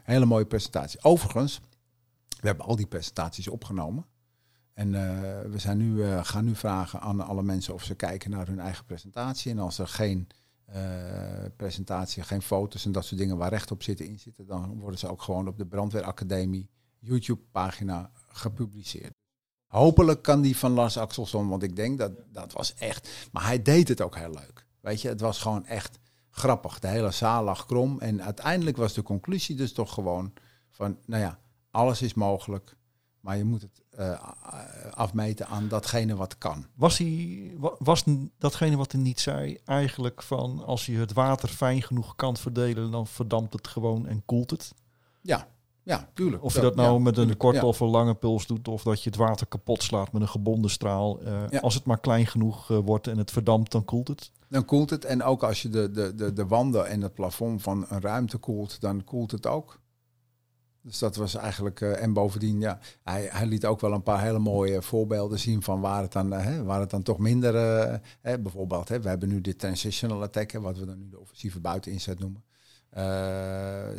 Hele 0.03 0.25
mooie 0.25 0.47
presentatie. 0.47 1.03
Overigens, 1.03 1.61
we 2.41 2.47
hebben 2.47 2.67
al 2.67 2.77
die 2.77 2.87
presentaties 2.87 3.49
opgenomen. 3.49 4.07
En 4.79 4.93
uh, 4.93 5.01
we 5.51 5.59
zijn 5.59 5.79
nu, 5.79 5.95
uh, 5.95 6.25
gaan 6.25 6.45
nu 6.45 6.55
vragen 6.55 7.01
aan 7.01 7.21
alle 7.21 7.43
mensen 7.43 7.75
of 7.75 7.85
ze 7.85 7.95
kijken 7.95 8.31
naar 8.31 8.47
hun 8.47 8.61
eigen 8.61 8.85
presentatie. 8.85 9.51
En 9.51 9.59
als 9.59 9.79
er 9.79 9.89
geen 9.89 10.29
uh, 10.75 10.77
presentatie, 11.57 12.23
geen 12.23 12.43
foto's 12.43 12.85
en 12.85 12.93
dat 12.93 13.05
soort 13.05 13.21
dingen 13.21 13.37
waar 13.37 13.51
recht 13.51 13.71
op 13.71 13.83
zitten 13.83 14.07
in 14.07 14.19
zitten, 14.19 14.47
dan 14.47 14.79
worden 14.79 14.99
ze 14.99 15.09
ook 15.09 15.23
gewoon 15.23 15.49
op 15.49 15.59
de 15.59 15.67
Brandweeracademie 15.67 16.71
YouTube-pagina 16.99 18.11
gepubliceerd. 18.29 19.13
Hopelijk 19.67 20.23
kan 20.23 20.41
die 20.41 20.57
van 20.57 20.73
Lars 20.73 20.99
Axelsson, 20.99 21.49
want 21.49 21.63
ik 21.63 21.77
denk 21.77 21.99
dat 21.99 22.13
dat 22.33 22.53
was 22.53 22.75
echt. 22.75 23.29
Maar 23.33 23.45
hij 23.45 23.63
deed 23.63 23.89
het 23.89 24.01
ook 24.01 24.17
heel 24.17 24.31
leuk. 24.31 24.67
Weet 24.81 25.03
je, 25.03 25.09
het 25.09 25.21
was 25.21 25.41
gewoon 25.41 25.67
echt 25.67 25.99
grappig. 26.31 26.79
De 26.79 26.89
hele 26.89 27.11
zaal 27.11 27.45
lag 27.45 27.67
krom. 27.67 28.01
En 28.01 28.23
uiteindelijk 28.23 28.77
was 28.77 28.93
de 28.93 29.03
conclusie 29.03 29.57
dus 29.57 29.73
toch 29.73 29.95
gewoon 29.95 30.33
van, 30.71 30.99
nou 31.07 31.23
ja, 31.23 31.39
alles 31.71 32.03
is 32.03 32.15
mogelijk. 32.15 32.77
Maar 33.29 33.37
je 33.37 33.45
moet 33.45 33.63
het 33.63 33.83
uh, 33.99 34.23
afmeten 34.91 35.47
aan 35.47 35.69
datgene 35.69 36.17
wat 36.17 36.39
kan. 36.39 36.67
Was, 36.75 36.99
hij, 36.99 37.55
was 37.79 38.05
datgene 38.39 38.77
wat 38.77 38.93
hij 38.93 39.01
niet 39.01 39.21
zei 39.21 39.59
eigenlijk 39.65 40.23
van 40.23 40.65
als 40.65 40.87
je 40.87 40.97
het 40.97 41.13
water 41.13 41.49
fijn 41.49 41.83
genoeg 41.83 42.17
kan 42.17 42.37
verdelen, 42.37 42.91
dan 42.91 43.07
verdampt 43.07 43.53
het 43.53 43.69
gewoon 43.69 44.07
en 44.07 44.23
koelt 44.25 44.51
het? 44.51 44.75
Ja, 45.21 45.49
ja, 45.83 46.09
tuurlijk. 46.15 46.43
Of 46.43 46.55
je 46.55 46.61
dat 46.61 46.75
nou 46.75 47.01
met 47.01 47.17
een 47.17 47.37
korte 47.37 47.67
of 47.67 47.81
een 47.81 47.89
lange 47.89 48.15
puls 48.15 48.47
doet, 48.47 48.69
of 48.69 48.83
dat 48.83 49.03
je 49.03 49.11
het 49.11 49.19
water 49.19 49.47
kapot 49.47 49.83
slaat 49.83 50.13
met 50.13 50.23
een 50.23 50.29
gebonden 50.29 50.71
straal. 50.71 51.23
Uh, 51.23 51.61
Als 51.61 51.75
het 51.75 51.85
maar 51.85 52.01
klein 52.01 52.27
genoeg 52.27 52.71
uh, 52.71 52.79
wordt 52.79 53.07
en 53.07 53.19
het 53.19 53.31
verdampt, 53.31 53.73
dan 53.73 53.85
koelt 53.85 54.09
het. 54.09 54.31
Dan 54.49 54.65
koelt 54.65 54.91
het. 54.91 55.05
En 55.05 55.23
ook 55.23 55.43
als 55.43 55.63
je 55.63 55.69
de, 55.69 55.91
de, 55.91 56.15
de, 56.15 56.33
de 56.33 56.47
wanden 56.47 56.87
en 56.87 57.01
het 57.01 57.15
plafond 57.15 57.63
van 57.63 57.87
een 57.89 58.01
ruimte 58.01 58.39
koelt, 58.39 58.81
dan 58.81 59.05
koelt 59.05 59.31
het 59.31 59.47
ook. 59.47 59.79
Dus 60.83 60.99
dat 60.99 61.17
was 61.17 61.35
eigenlijk, 61.35 61.81
uh, 61.81 62.03
en 62.03 62.13
bovendien, 62.13 62.61
ja, 62.61 62.79
hij, 63.03 63.29
hij 63.31 63.47
liet 63.47 63.67
ook 63.67 63.81
wel 63.81 63.93
een 63.93 64.03
paar 64.03 64.23
hele 64.23 64.39
mooie 64.39 64.83
voorbeelden 64.83 65.39
zien 65.39 65.63
van 65.63 65.81
waar 65.81 66.03
het 66.03 66.13
dan, 66.13 66.33
uh, 66.33 66.45
hè, 66.45 66.65
waar 66.65 66.81
het 66.81 66.91
dan 66.91 67.03
toch 67.03 67.19
minder, 67.19 67.55
uh, 67.55 67.95
hè, 68.21 68.39
bijvoorbeeld, 68.39 68.89
hè, 68.89 69.01
we 69.01 69.09
hebben 69.09 69.29
nu 69.29 69.41
dit 69.41 69.59
transitional 69.59 70.23
attack, 70.23 70.53
wat 70.53 70.79
we 70.79 70.87
dan 70.87 70.99
nu 70.99 71.09
de 71.09 71.19
offensieve 71.21 71.61
buiteninzet 71.61 72.19
noemen. 72.19 72.45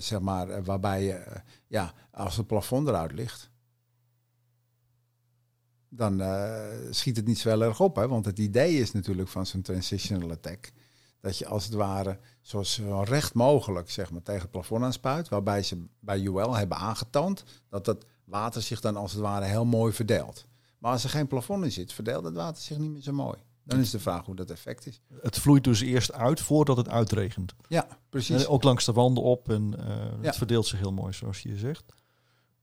zeg 0.02 0.20
maar, 0.20 0.64
waarbij 0.64 1.24
ja, 1.68 1.94
als 2.12 2.38
het 2.38 2.48
plafond 2.48 2.88
eruit 2.88 3.12
ligt, 3.12 3.50
dan 5.90 6.22
schiet 6.90 7.16
het 7.16 7.26
niet 7.26 7.40
zo 7.40 7.50
heel 7.50 7.64
erg 7.64 7.80
op, 7.80 7.96
hè, 7.96 8.08
want 8.08 8.26
het 8.26 8.40
idee 8.40 8.74
is 8.74 8.92
natuurlijk 8.92 9.30
van 9.30 9.46
zo'n 9.46 9.62
transitional 9.62 10.32
attack 10.32 10.72
Dat 11.22 11.38
je 11.38 11.48
als 11.48 11.66
het 11.66 11.74
ware 11.74 12.20
zo, 12.42 12.62
recht 13.04 13.34
mogelijk 13.34 13.92
zeg 13.92 14.12
maar, 14.12 14.22
tegen 14.22 14.42
het 14.42 14.52
plafond 14.52 14.84
aanspuit. 14.84 15.30
Waarbij 15.30 15.64
ze 15.64 15.86
bij 16.00 16.20
UL 16.22 16.56
hebben 16.56 16.78
aangetoond 16.78 17.44
dat 17.70 17.86
het 17.86 18.06
water 18.24 18.62
zich 18.62 18.80
dan 18.82 18.96
als 18.96 19.12
het 19.12 19.22
ware 19.22 19.46
heel 19.46 19.66
mooi 19.66 19.94
verdeelt. 19.94 20.46
Maar 20.78 20.92
als 20.92 21.04
er 21.04 21.10
geen 21.10 21.28
plafond 21.28 21.64
in 21.64 21.72
zit, 21.72 21.94
verdeelt 21.94 22.24
het 22.26 22.36
water 22.36 22.62
zich 22.64 22.78
niet 22.78 22.92
meer 22.92 23.02
zo 23.02 23.12
mooi. 23.14 23.38
Dan 23.64 23.80
is 23.80 23.90
de 23.90 24.00
vraag 24.00 24.26
hoe 24.26 24.36
dat 24.36 24.50
effect 24.52 24.86
is. 24.86 25.02
Het 25.22 25.38
vloeit 25.40 25.64
dus 25.64 25.82
eerst 25.82 26.14
uit 26.14 26.40
voordat 26.42 26.78
het 26.78 26.90
uitregent. 26.90 27.54
Ja, 27.68 27.88
precies. 28.10 28.44
En 28.44 28.48
ook 28.50 28.64
langs 28.64 28.86
de 28.86 28.92
wanden 28.92 29.24
op 29.24 29.50
en 29.50 29.74
eh, 29.80 29.88
Ja. 29.98 30.18
het 30.22 30.36
verdeelt 30.36 30.66
zich 30.68 30.80
heel 30.80 30.92
mooi, 30.94 31.14
zoals 31.14 31.42
je 31.42 31.56
zegt. 31.58 31.84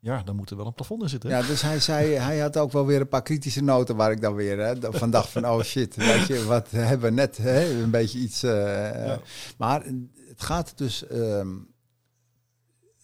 Ja, 0.07 0.23
dan 0.23 0.37
moet 0.37 0.51
er 0.51 0.57
wel 0.57 0.67
een 0.67 0.75
plafond 0.75 1.03
in 1.03 1.09
zitten. 1.09 1.31
Ja, 1.31 1.43
dus 1.43 1.63
hij 1.63 1.81
zei, 1.81 2.13
hij 2.15 2.39
had 2.39 2.57
ook 2.57 2.73
wel 2.73 2.87
weer 2.87 3.01
een 3.01 3.09
paar 3.09 3.23
kritische 3.23 3.63
noten 3.63 3.97
waar 3.97 4.11
ik 4.11 4.21
dan 4.21 4.35
weer 4.35 4.59
hè, 4.59 4.75
van 4.93 5.11
dacht 5.11 5.29
van, 5.29 5.47
oh 5.47 5.63
shit, 5.63 5.95
weet 5.97 6.27
je, 6.27 6.45
wat 6.45 6.71
hebben 6.71 7.09
we 7.09 7.15
net, 7.15 7.37
hè, 7.37 7.83
een 7.83 7.91
beetje 7.91 8.19
iets. 8.19 8.43
eh, 8.43 9.07
Ja. 9.07 9.19
Maar 9.59 9.85
het 10.29 10.43
gaat 10.43 10.79
dus 10.79 11.07
ehm, 11.07 11.49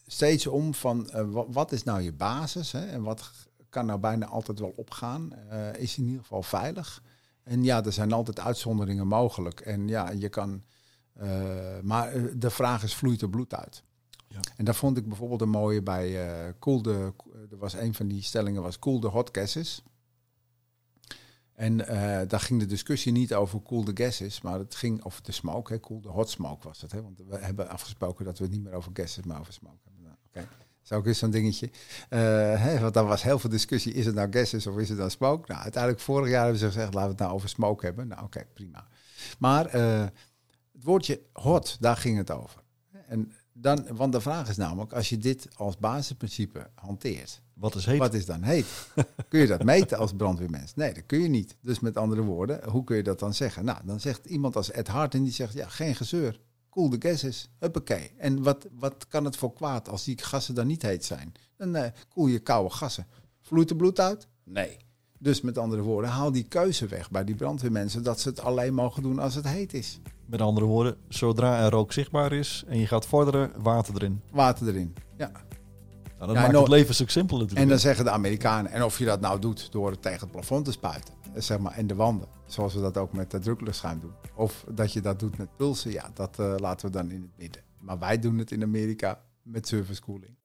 steeds 0.06 0.46
om 0.46 0.74
van, 0.74 1.10
eh, 1.10 1.24
wa- 1.30 1.44
wat 1.48 1.72
is 1.72 1.82
nou 1.82 2.00
je 2.00 2.12
basis 2.12 2.72
hè, 2.72 2.86
en 2.86 3.02
wat 3.02 3.30
kan 3.68 3.86
nou 3.86 3.98
bijna 3.98 4.26
altijd 4.26 4.58
wel 4.58 4.72
opgaan? 4.76 5.32
Eh, 5.48 5.72
is 5.78 5.98
in 5.98 6.04
ieder 6.04 6.20
geval 6.20 6.42
veilig? 6.42 7.02
En 7.42 7.64
ja, 7.64 7.84
er 7.84 7.92
zijn 7.92 8.12
altijd 8.12 8.40
uitzonderingen 8.40 9.06
mogelijk. 9.06 9.60
En 9.60 9.88
ja, 9.88 10.10
je 10.10 10.28
kan, 10.28 10.62
eh, 11.14 11.30
maar 11.82 12.12
eh, 12.12 12.22
de 12.36 12.50
vraag 12.50 12.82
is, 12.82 12.94
vloeit 12.94 13.22
er 13.22 13.30
bloed 13.30 13.54
uit? 13.54 13.82
En 14.56 14.64
daar 14.64 14.74
vond 14.74 14.96
ik 14.96 15.08
bijvoorbeeld 15.08 15.40
een 15.40 15.48
mooie 15.48 15.82
bij 15.82 16.28
eh 16.28 16.52
Cool 16.58 16.82
de, 16.82 17.12
er 17.50 17.58
was 17.58 17.72
een 17.72 17.94
van 17.94 18.08
die 18.08 18.22
stellingen 18.22 18.62
was 18.62 18.78
Cool 18.78 19.00
de 19.00 19.08
hot 19.08 19.28
gases. 19.32 19.82
En 21.62 21.86
eh, 21.86 22.28
daar 22.28 22.40
ging 22.40 22.60
de 22.60 22.66
discussie 22.66 23.12
niet 23.12 23.34
over 23.34 23.62
cool 23.62 23.84
de 23.84 24.04
gases, 24.04 24.40
maar 24.40 24.58
het 24.58 24.74
ging 24.74 25.04
over 25.04 25.22
de 25.22 25.32
smoke. 25.32 25.72
Hè. 25.72 25.80
Cool 25.80 26.00
de 26.00 26.08
hot 26.08 26.30
smoke 26.30 26.66
was 26.66 26.80
het. 26.80 26.92
Hè. 26.92 27.02
Want 27.02 27.22
we 27.28 27.36
hebben 27.36 27.68
afgesproken 27.68 28.24
dat 28.24 28.38
we 28.38 28.44
het 28.44 28.52
niet 28.52 28.62
meer 28.62 28.72
over 28.72 28.90
gases, 28.94 29.24
maar 29.24 29.40
over 29.40 29.52
smoke 29.52 29.78
hebben. 29.84 30.02
Nou, 30.02 30.16
Oké, 30.26 30.40
dat 30.40 30.58
is 30.84 30.92
ook 30.92 31.06
eens 31.06 31.18
zo'n 31.18 31.30
dingetje. 31.30 31.70
Eh, 32.08 32.20
hè, 32.62 32.78
want 32.78 32.94
daar 32.94 33.06
was 33.06 33.22
heel 33.22 33.38
veel 33.38 33.50
discussie. 33.50 33.92
Is 33.92 34.06
het 34.06 34.14
nou 34.14 34.32
gases 34.32 34.66
of 34.66 34.78
is 34.78 34.88
het 34.88 34.98
nou 34.98 35.10
smoke? 35.10 35.52
Nou, 35.52 35.62
uiteindelijk 35.62 36.02
vorig 36.02 36.30
jaar 36.30 36.42
hebben 36.42 36.60
ze 36.60 36.66
gezegd, 36.66 36.94
laten 36.94 37.02
we 37.02 37.14
het 37.14 37.18
nou 37.18 37.32
over 37.32 37.48
smoke 37.48 37.84
hebben. 37.84 38.08
Nou, 38.08 38.24
oké, 38.24 38.46
prima. 38.54 38.86
Maar 39.38 39.72
het 39.72 40.84
woordje 40.84 41.20
hot, 41.32 41.76
daar 41.80 41.96
ging 41.96 42.16
het 42.16 42.30
over. 42.30 42.62
En 43.06 43.32
dan, 43.52 43.86
want 43.96 44.12
de 44.12 44.20
vraag 44.20 44.48
is 44.48 44.56
namelijk, 44.56 44.92
als 44.92 45.08
je 45.08 45.18
dit 45.18 45.48
als 45.56 45.76
basisprincipe 45.78 46.70
hanteert, 46.74 47.40
Wat 47.54 47.74
is 47.74 47.86
heet? 47.86 47.98
wat 47.98 48.14
is 48.14 48.26
dan 48.26 48.42
heet? 48.42 48.66
kun 49.28 49.40
je 49.40 49.46
dat 49.46 49.64
meten 49.64 49.98
als 49.98 50.12
brandweermens? 50.12 50.74
Nee, 50.74 50.94
dat 50.94 51.06
kun 51.06 51.20
je 51.20 51.28
niet. 51.28 51.56
Dus 51.60 51.80
met 51.80 51.96
andere 51.96 52.22
woorden, 52.22 52.68
hoe 52.70 52.84
kun 52.84 52.96
je 52.96 53.02
dat 53.02 53.18
dan 53.18 53.34
zeggen? 53.34 53.64
Nou, 53.64 53.78
dan 53.84 54.00
zegt 54.00 54.26
iemand 54.26 54.56
als 54.56 54.70
Ed 54.70 54.88
Hart 54.88 55.14
en 55.14 55.22
die 55.22 55.32
zegt, 55.32 55.52
ja, 55.52 55.68
geen 55.68 55.94
gezeur. 55.94 56.40
Cool 56.70 56.88
de 56.88 57.08
gases. 57.08 57.48
Huppakee. 57.58 58.10
En 58.16 58.42
wat, 58.42 58.66
wat 58.78 59.08
kan 59.08 59.24
het 59.24 59.36
voor 59.36 59.52
kwaad 59.52 59.88
als 59.88 60.04
die 60.04 60.18
gassen 60.18 60.54
dan 60.54 60.66
niet 60.66 60.82
heet 60.82 61.04
zijn? 61.04 61.32
Dan 61.56 61.76
eh, 61.76 61.90
koel 62.08 62.26
je 62.26 62.38
koude 62.38 62.70
gassen. 62.74 63.06
Vloeit 63.40 63.70
er 63.70 63.76
bloed 63.76 64.00
uit? 64.00 64.28
Nee. 64.44 64.76
Dus 65.18 65.40
met 65.40 65.58
andere 65.58 65.82
woorden, 65.82 66.10
haal 66.10 66.32
die 66.32 66.48
keuze 66.48 66.86
weg 66.86 67.10
bij 67.10 67.24
die 67.24 67.34
brandweermensen 67.34 68.02
dat 68.02 68.20
ze 68.20 68.28
het 68.28 68.40
alleen 68.40 68.74
mogen 68.74 69.02
doen 69.02 69.18
als 69.18 69.34
het 69.34 69.48
heet 69.48 69.72
is. 69.72 70.00
Met 70.32 70.40
andere 70.40 70.66
woorden, 70.66 70.96
zodra 71.08 71.64
er 71.64 71.70
rook 71.70 71.92
zichtbaar 71.92 72.32
is 72.32 72.64
en 72.66 72.78
je 72.78 72.86
gaat 72.86 73.06
vorderen, 73.06 73.50
water 73.62 73.94
erin. 73.94 74.20
Water 74.30 74.68
erin. 74.68 74.94
Ja. 75.16 75.30
Nou, 75.30 75.44
dat 76.18 76.28
Ja, 76.30 76.40
maakt 76.40 76.52
no- 76.52 76.60
het 76.60 76.68
leven 76.68 76.88
een 76.88 76.94
stuk 76.94 77.10
simpeler 77.10 77.40
En 77.42 77.46
dan 77.46 77.54
natuurlijk. 77.54 77.80
zeggen 77.82 78.04
de 78.04 78.10
Amerikanen, 78.10 78.70
en 78.72 78.82
of 78.84 78.98
je 78.98 79.04
dat 79.04 79.20
nou 79.20 79.38
doet 79.38 79.72
door 79.72 79.90
het 79.90 80.02
tegen 80.02 80.20
het 80.20 80.30
plafond 80.30 80.64
te 80.64 80.72
spuiten, 80.72 81.14
eh, 81.34 81.40
zeg 81.42 81.58
maar, 81.58 81.72
en 81.72 81.86
de 81.86 81.94
wanden, 81.94 82.28
zoals 82.46 82.74
we 82.74 82.80
dat 82.80 82.96
ook 82.96 83.12
met 83.12 83.30
de 83.30 83.38
drukluchtschuim 83.38 84.00
doen. 84.00 84.12
Of 84.34 84.64
dat 84.70 84.92
je 84.92 85.00
dat 85.00 85.18
doet 85.20 85.38
met 85.38 85.56
pulsen, 85.56 85.90
ja, 85.90 86.10
dat 86.14 86.38
eh, 86.38 86.54
laten 86.56 86.86
we 86.86 86.92
dan 86.92 87.10
in 87.10 87.20
het 87.22 87.38
midden. 87.38 87.62
Maar 87.78 87.98
wij 87.98 88.18
doen 88.18 88.38
het 88.38 88.50
in 88.50 88.62
Amerika 88.62 89.20
met 89.42 89.68
service 89.68 90.00
cooling. 90.00 90.36